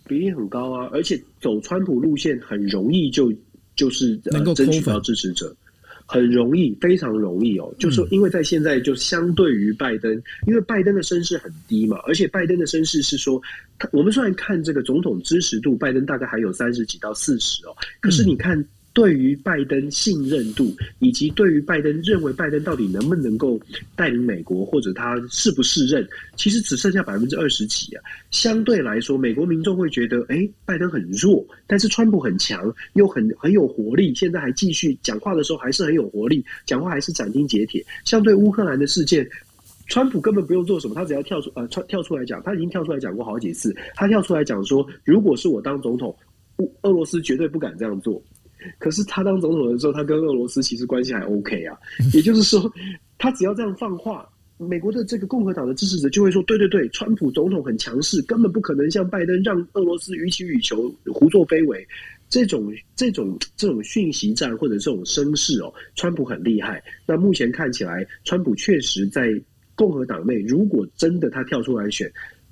[0.06, 3.32] 比例很高啊，而且走川普路线很容易就
[3.76, 5.56] 就是能够争取到支持者。
[6.10, 7.72] 很容易，非常容易哦。
[7.78, 10.12] 就是说，因为在现在，就相对于拜登，
[10.46, 13.40] 因为拜登的声势很低嘛，而且拜登的声势是说，
[13.92, 18.64] 我们虽然看这个总统支持度，拜登大概还有三十几到四十哦，可是你看。
[18.92, 23.60] 对于拜登信任度，以及对于拜登认为拜登到底能不能够
[23.94, 28.02] 带领美国，或者他是不是任，其实只剩下百分之二十几啊。
[28.30, 37.84] 相对来说，美国民众会觉得，哎，拜登很弱，但是川普很强，又很很有活力，现在还继续讲话的时候还是很有活力，讲话还是斩钉截铁。
[38.04, 39.28] 相对乌克兰的事件，
[39.86, 46.14] 川普根本不用做什么，他只要跳出呃跳跳出来讲，他已经跳出来讲过好几次，他跳出来讲说，如果是我当总统，
[46.82, 48.20] 俄罗斯绝对不敢这样做。
[48.78, 51.76] 可是他当总统的时候，他跟俄罗斯其实关系还 OK 啊。
[52.12, 52.70] 也就是说，
[53.18, 61.86] 他只要这样放话，美国的这个共和党的支持者就会说：对对对，川普总统很强势，根本不可能像拜登让俄罗斯予取予求、胡作非为。
[62.28, 66.82] 这种这种这种讯息战或者这种声势哦，川普很厉害。
[67.04, 69.30] 那目前看起来，川普确实在
[69.74, 72.08] 共和党内，如果真的他跳出来选。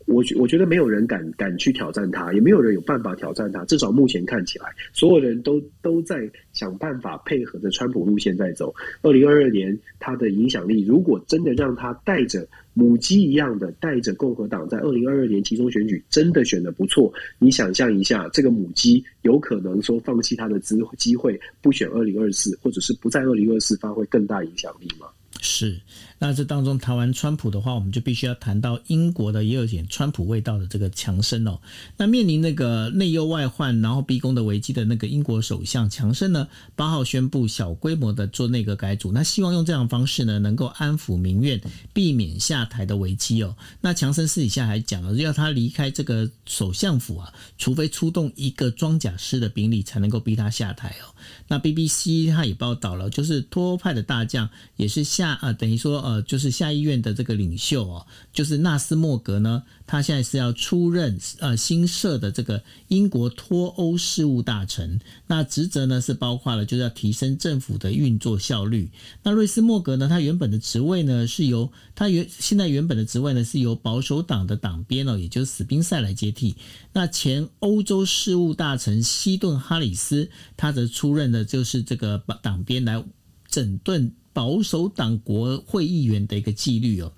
[0.09, 3.65] 我我觉得没有人敢敢去挑战他，也没有人有办法挑战他。
[3.67, 8.75] 至少目前看起来，所有人都都在想办法配合着川普路线在走。
[9.03, 25.07] 二零二二年，他的影响力如果真的让他带着母鸡一样的带着共和党在二零二二年集中选举真的选得不错，你想象一下，这个母鸡有可能说放弃他的机机会，不选二零二四，或者是不在二零二四发挥更大影响力吗？
[25.41, 25.79] 是，
[26.19, 31.61] 那这当中谈完川普的话，我们就必须要谈到英国的也有点川普味道的这个强生哦。
[31.97, 41.61] 那面临那个内忧外患，然后逼宫的危机的那个英国首相强生呢，八号宣布小规模的做内阁改组，那希望用这样的方式呢，能够安抚民怨，
[41.93, 43.55] 避免下台的危机哦。
[43.81, 51.15] 那强生私底下还讲了，要他离开这个首相府啊，除非出动一个装甲师的兵力，才能够逼他下台哦。
[51.47, 64.99] 那 BBC 他也报道了，就是脱欧派的大将也是下啊，等于说呃，就是下议院的这个领袖哦，就是纳斯莫格呢，他现在是要出任呃新设的这个英国脱欧事务大臣。
[65.27, 68.91] 那职责呢是包括了就是要提升政府的运作效率。
[69.23, 76.57] 那瑞斯莫格呢，他原本的职位呢是由他原现在原本的职位呢是由保守党的党鞭哦，也就是史宾塞来接替。
[76.95, 83.05] 那前欧洲事务大臣希顿哈里斯，他则出任的就是这个党鞭来
[83.49, 87.13] 整顿保守党国会议员的一个纪律哦。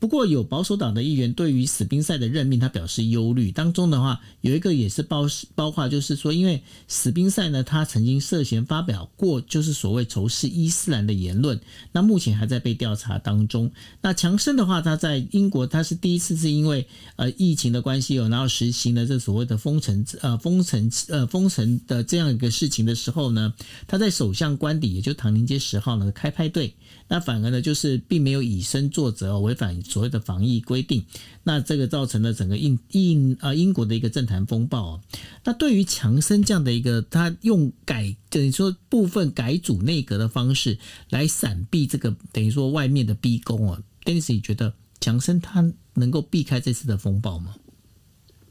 [0.00, 3.52] 不过有保守党的议员对于史宾塞的任命，他表示忧虑。
[3.52, 11.60] 当中的话，有一个也是包包括，就是说，因为史宾塞呢，他曾经涉嫌发表过就是所谓仇视伊斯兰的言论，
[11.92, 13.70] 那目前还在被调查当中。
[14.00, 16.86] 那强生的话，他在英国他是第一次是因为
[17.16, 23.52] 呃疫情的关系有，然后实行了这所谓的封城呃封城呃封城的这样一个事情的时候呢，
[23.86, 26.74] 他在首相官邸，也就唐宁街十号呢开派对。
[27.12, 31.04] 那反而呢，就是并没有以身作则，违反所谓的防疫规定。
[31.42, 35.00] 那这个造成了整个英英啊英国的一个政坛风暴哦。
[35.42, 47.56] 那对于强生这样的一个，他用改等于说部分改组内阁的方式来闪避这个等于说外面的逼宫哦，Dennis 你觉得强生他能够避开这次的风暴吗？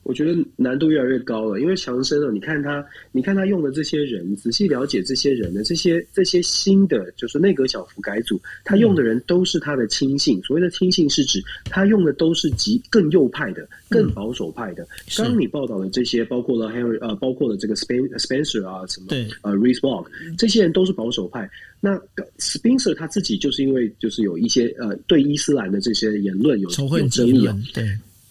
[0.04, 10.42] 我觉得难度越来越高了，因为强生啊，你看他，你看他用的这些人，仔细了解这些人的这些这些新的，就是内阁小幅改组，他用的人都是他的亲信。
[10.42, 14.88] 所谓的亲信是指他用的都是极更右派的、更保守派的。
[15.16, 21.48] 刚刚你报道的这些，包括了 Henry 呃，包括了这个 Spencer 啊，什么对呃 Rees Mogg 这些人都是保守派。
[21.80, 21.96] 那
[22.40, 27.86] Spencer 他自己就是因为就是有一些呃对伊斯兰的这些言论有仇恨争议啊，对。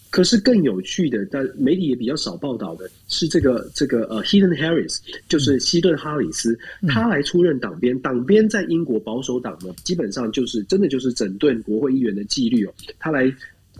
[0.09, 4.97] 可是更有趣的，但媒体也比较少报道的是这个这个呃，Heaton Harris，
[5.27, 7.97] 就是希顿哈里斯，嗯、他来出任党鞭。
[7.99, 12.73] 党鞭在英国保守党呢，基本上就是真的就是整顿国会议员的纪律哦。
[12.97, 13.31] 他来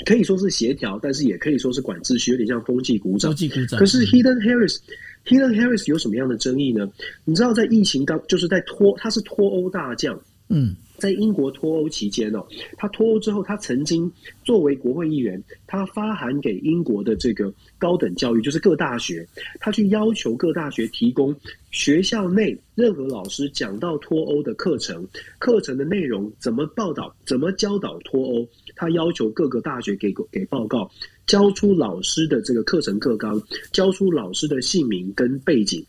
[0.06, 3.32] 可以说是协调，但是也可以说是管秩序，有点像风纪鼓掌。
[3.32, 3.80] 风纪鼓掌。
[3.80, 6.88] 可是 Heaton Harris，Heaton Harris 有什么样的争议呢？
[7.26, 10.20] 你知道，在疫情当，就是在脱，他是脱欧大将。
[10.50, 10.76] 嗯。
[11.00, 12.46] 在英国脱欧期间哦，
[12.78, 14.12] 他脱欧之后，他曾经
[14.44, 19.28] 作为国会议员，他发函给英国的这个高等教育，就是各大学，
[19.60, 21.36] 他去要求各大学提供
[21.72, 25.08] 学校内任何老师讲到脱欧的课程，
[25.40, 30.92] 课程的内容怎么报道，怎么教导脱欧，他要求各个大学给给报告，
[31.26, 33.42] 交出老师的这个课程课纲，
[33.72, 35.84] 交出老师的姓名跟背景。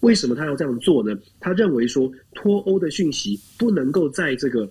[0.00, 1.18] 为什么他要这样做呢？
[1.38, 4.70] 他认为说脱欧的讯息不能够在这个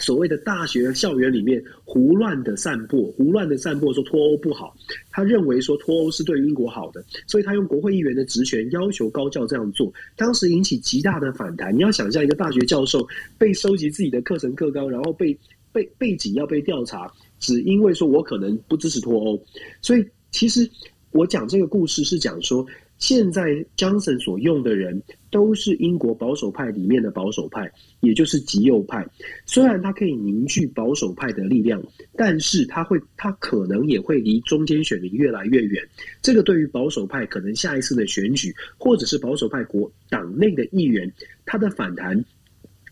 [0.00, 4.76] 所谓的大学校园里面胡乱的散播，胡乱的散播说脱欧不好。
[5.10, 9.92] 他认为说脱欧是对英国好的，所以他用国会议员的职权要求高教这样做。
[10.16, 11.74] 当时引起极大的反弹。
[11.74, 13.06] 你要想象一个大学教授
[13.38, 15.36] 被收集自己的课程课纲，然后被
[15.72, 19.40] 被背景要被调查，只因为说我可能不支持脱欧。
[19.82, 20.68] 所以其实
[21.12, 22.66] 我讲这个故事是讲说。
[22.98, 27.70] 现在 Johnson 所用的人都是英国保守派里面的保守派，
[28.00, 29.06] 也就是极右派。
[29.46, 31.82] 虽然他可以凝聚保守派的力量，
[32.16, 35.82] 但是他会，他可能也会离中间选民越来越远。
[36.20, 41.10] 这个对于保守派可能下一次的选举，或者是保守派国党内的议员，
[41.46, 42.24] 他的反弹。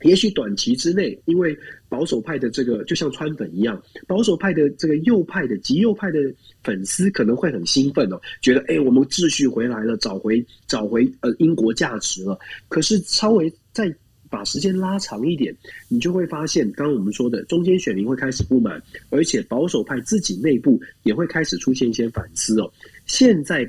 [0.03, 1.57] 也许短期之内，因为
[1.89, 6.19] 保守派的这个就像川粉一样，保守派的这个右派的极右派的
[6.63, 12.39] 粉丝可能会很兴奋哦，觉得哎，我们秩序回来了，找回找回呃英国价值了。
[12.69, 13.93] 可是稍微再
[14.29, 15.57] 把时间拉长一点，
[15.89, 22.71] 你就会发现，刚刚我们说的中间选民会开始不满，而且保守派自己内部也会开始出现一些反思哦。
[23.07, 23.65] 现在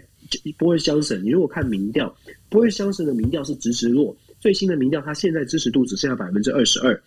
[0.58, 2.14] 波瑞相神，你如果看民调，
[2.50, 4.14] 波瑞相神的民调是直直落。
[4.40, 7.02] 最新的民调，他现在支持度只剩下百分之二十二，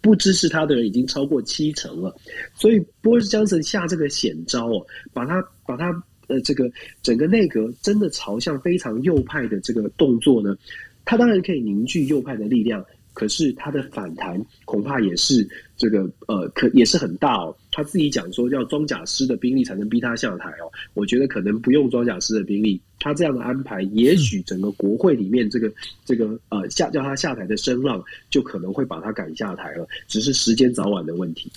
[0.00, 2.14] 不支持他的人已经超过七成了。
[2.54, 5.90] 所以波士江森下这个险招哦，把他把他
[6.28, 6.70] 呃这个
[7.02, 10.56] 整个内阁真的朝向非常右派的这个动作呢，
[11.04, 12.84] 他当然可以凝聚右派的力量。
[13.14, 17.56] 可是他的反弹恐怕也是这个呃，可也是很大哦。
[17.72, 20.68] 他自己讲说要装甲师的兵力才能逼他下台哦。
[20.92, 25.72] 我觉得可能不用装甲师的兵力，他这样的安排，也许整个国会里面这个
[26.04, 31.50] 这个呃下叫他下台的声浪就可能会把他赶下台了，只是时间早晚的问题。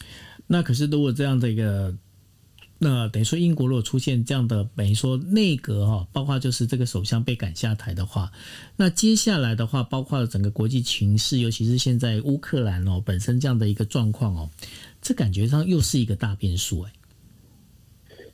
[0.48, 1.94] 那可是如果这样的一个。
[2.80, 8.32] 那等于说，英国如果出现这样的等于说内阁哈，包括就是这个首相被赶下台的话，
[8.76, 14.50] 那接下来的话，包括整个国际情势，尤其是现在乌克兰哦本身这样的一个状况哦，
[15.02, 16.92] 这感觉上又是一个大变数哎。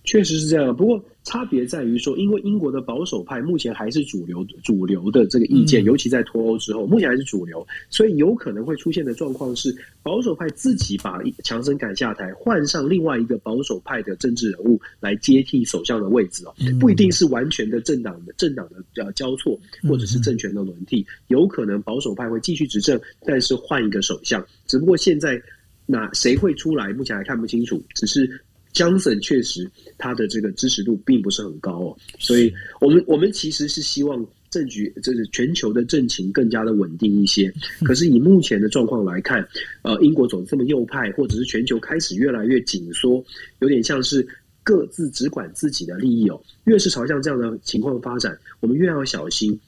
[0.04, 25.41] 确实是这样，不过差别在于说，因为英国的保守派目前还是主流主流的这个意见，嗯、尤其在脱欧之后，目前还是主流，所以有可能会出现的状况是，保守派自己把强生赶下台，换上另外一个保守派的政治人物来接替首相的位置哦，不一定是完全的政党的政党的呃交错，或者是政权的轮替，有可能保守派会继续执政，但是换一个首相，只不过现在
[25.86, 28.30] 那谁会出来，目前还看不清楚，只是。
[28.74, 32.52] Johnson 确实他的这个支持度并不是很高哦，所以
[32.82, 37.52] 我们我们其实是希望政局就是全球的政情更加的稳定一些。
[37.84, 39.48] 可是以目前的状况来看，
[39.84, 43.24] 呃，英国走这么右派，或者是全球开始越来越紧缩，
[43.60, 44.28] 有点像是
[44.64, 46.42] 各自只管自己的利益哦。
[46.66, 49.60] 越是朝向这样的情况发展，我们越要小心，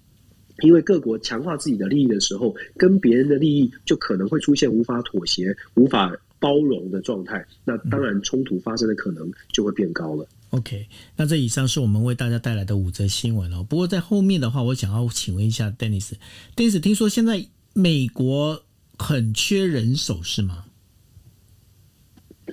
[0.63, 7.45] 因为各国强化自己的利益的时候，跟别人的利益就可能会出现无法妥协、无法包容的状态。
[7.63, 10.27] 那当然，冲突发生的可能就会变高了。
[10.51, 13.63] OK，那这以上是我们为大家带来的五则新闻哦。
[13.63, 18.63] 不过在后面的话，我想要请问一下 Dennis，Dennis，听说现在美国
[18.97, 20.65] 很缺人手是吗？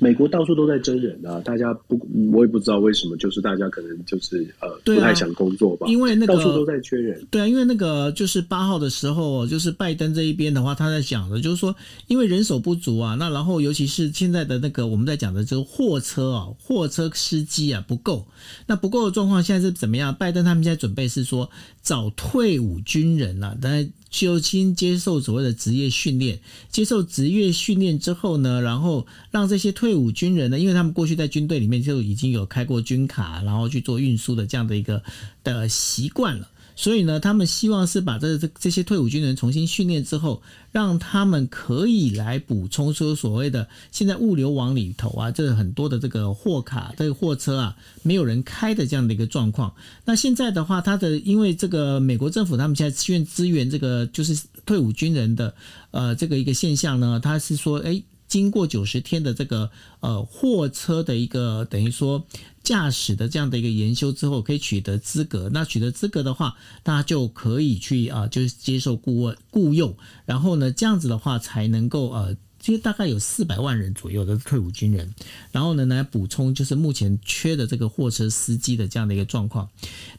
[0.02, 1.96] 美国到处都在征人啊，大家不，
[2.32, 7.24] 我也不知道为什么，就是大家可能就是呃，啊、不太想工作吧，因为那个到处都在缺人。
[7.30, 11.72] 对啊，因为那个就是八号的时候，就是拜登这一边的话，他在讲的，就是说
[12.08, 18.26] 因为人手不足啊，那然后尤其是现在的那个我们在讲的这个货车啊，货车司机啊不够，
[18.66, 20.12] 那不够的状况现在是怎么样？
[20.12, 21.48] 拜登他们现在准备是说
[21.80, 26.38] 找退伍军人啊，但就先接受所谓的职业训练，
[26.70, 35.02] 接受职业训练之后呢，然后让这些退伍军人呢，因为他们过去在军队里面就已经有开过军卡，然后去做运输的这样的一个
[35.42, 36.48] 的习惯了。
[36.74, 49.74] 所以呢，他们希望是把这这这些退伍军人重新训练之后，让他们可以来补充说所谓的现在物流网里头啊，这很多的这个货卡、这个货车啊，没有人开的这样的一个状况。
[50.04, 55.54] 那现在的话，他的因为这个美国政府他们现在需要支援这个就是退伍军人的
[55.90, 59.70] 呃这个一个现象呢，他是说，哎，经过九十天的这个
[60.00, 62.24] 呃货车的一个等于说。
[62.62, 65.50] 驾驶的这样的一个研修之后，可以取得资格。
[65.52, 69.96] 那取得资格的话，大家就可以去啊，就是接受顾问雇佣。
[70.24, 75.12] 然后呢，这样子的话才能够呃，其实大概有四百万人左右的退伍军人。
[75.50, 79.68] 然后呢，来补充就是目前缺的这个货车司机的这样的一个状况。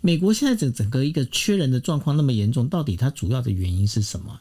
[0.02, 4.40] 美国现在整整个一个缺人的状况那么严重，到底它主要的原因是什么？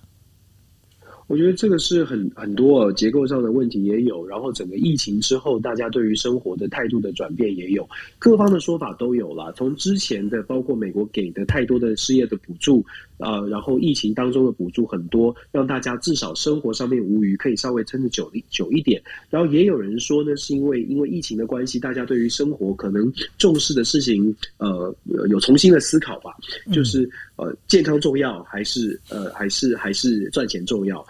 [1.33, 9.51] 我觉得这个是很很多结构上的问题也有，然后整个疫情之后，大家对于生活的态度的转变也有，各方的说法都有了。
[9.55, 12.85] 从之前的包括美国给的太多的失业的补助
[13.17, 19.03] 啊、呃，然后疫情当中的补助很多，让大家至少生活上面无余，可以稍微撑得久一久一点。
[19.31, 24.95] 然后也有人说呢，是因为因为疫情的关系，大家对于生活可能重视的事情呃
[25.31, 26.35] 有重新的思考吧，
[26.71, 31.03] 就是呃健康重要还是呃还是还是赚钱重要？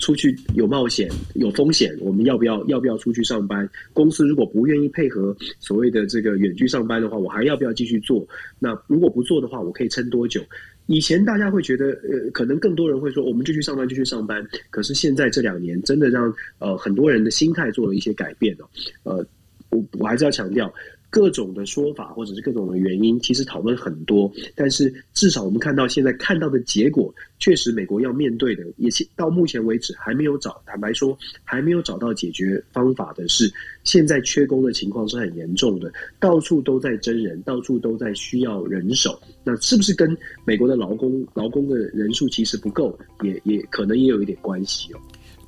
[0.00, 3.68] 出去有冒险有风险，我们要不要要不要出去上班？
[3.92, 8.26] 公司如果不愿意配合所谓的这个远距上班的话，我还要不要继续做？
[8.58, 10.42] 那如果不做的话，我可以撑多久？
[10.86, 14.44] 以前大家会觉得，呃，可能更多人会说，我们就去上班就去上班。
[14.70, 18.64] 可是现在这两年，真的让呃很多人的心态做了一些改变哦。
[19.04, 19.24] 呃，
[19.70, 20.72] 我我还是要强调。
[21.10, 24.30] 各种的说法，或者是各种的原因，其实讨论很多。
[24.54, 33.52] 但是至少我们看到现在看到的结果，确实美国要面对的，也到目前为止还没有找，坦白说还没有找到解决方法的是，
[33.82, 39.20] 现在缺工的情况是很严重的，到处都在征人，到处都在需要人手。
[39.42, 45.00] 那是不是跟美国的劳工劳工的人数其实不够，也也可能也有一点关系哦。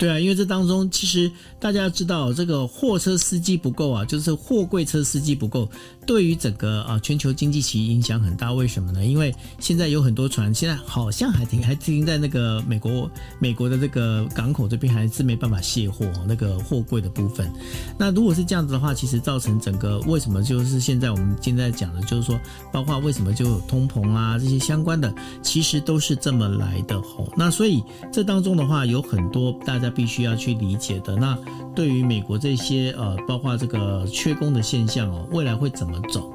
[0.03, 1.31] 对啊，因为这当中其实
[1.61, 5.71] 大家知道，这个货车司机不够啊，就是货柜车司机不够，
[6.05, 8.53] 对于整个啊全球经济其实影响很大。
[8.53, 9.05] 为什么呢？
[9.05, 17.49] 因为现在有很多船，现在好像还停还停在那个美国美国的这个港口这边，还是没办法卸货那个货柜的部分。
[17.97, 22.37] 那如果是这样子的话，其实造成整个为什么就是现在我们现在讲的，就是说
[22.73, 27.33] 包括为什么就有通膨啊这些相关的，其实都是这么来的吼。
[27.37, 27.81] 那所以
[28.13, 29.93] 这当中的话，有很多大家。
[29.93, 31.15] 必须要去理解的。
[31.17, 31.39] 那
[31.77, 36.33] 对于美国这些呃，包括这个缺工的现象哦，未来会怎走？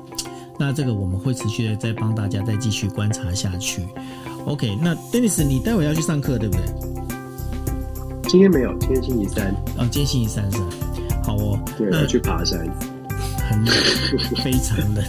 [0.59, 3.87] 那这个我们会持续的再帮大家再继续观察下去。
[4.45, 6.63] OK，那 Dennis，你待会要去上课对不对？
[8.27, 9.47] 今天没有，今天星期三。
[9.47, 10.65] 啊、哦，今天星期三是吧？
[11.23, 12.59] 好哦，对，要去爬山。
[13.49, 13.73] 很冷，
[14.43, 15.03] 非常冷。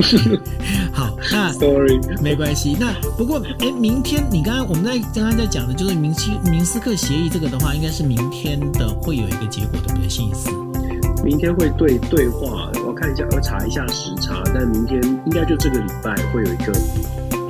[0.92, 2.76] 好，那 sorry，没关系。
[2.78, 10.08] 那不过，哎、欸，明天你刚刚我们在刚刚在讲的就是明斯明斯克协议这个的话，应该是明天的会有一个结果，对不对？
[10.08, 10.50] 星期四，
[11.24, 14.42] 明天会对对话，我看一下，我查一下时差。
[14.54, 16.72] 但明天应该就这个礼拜会有一个，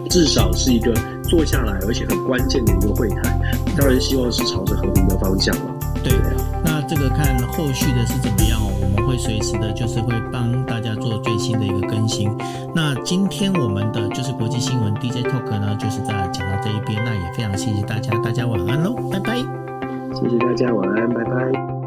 [0.09, 0.95] 至少是一个
[1.25, 3.39] 坐下来而且很关键的一个会谈。
[3.77, 5.75] 当然，希望是朝着和平的方向了。
[6.05, 6.13] 对，
[6.65, 8.71] 那这个看后续的是怎么样哦。
[9.07, 12.31] 会随时的，就是会帮大家做最新的一个更新。
[12.73, 17.03] 那今天我们的就是国际新闻 DJ Talk 呢，就是在讲到这一边。
[17.05, 19.35] 那也非常谢谢大家，大家晚安喽，拜拜。
[20.15, 21.80] 谢谢大家，晚安，拜拜。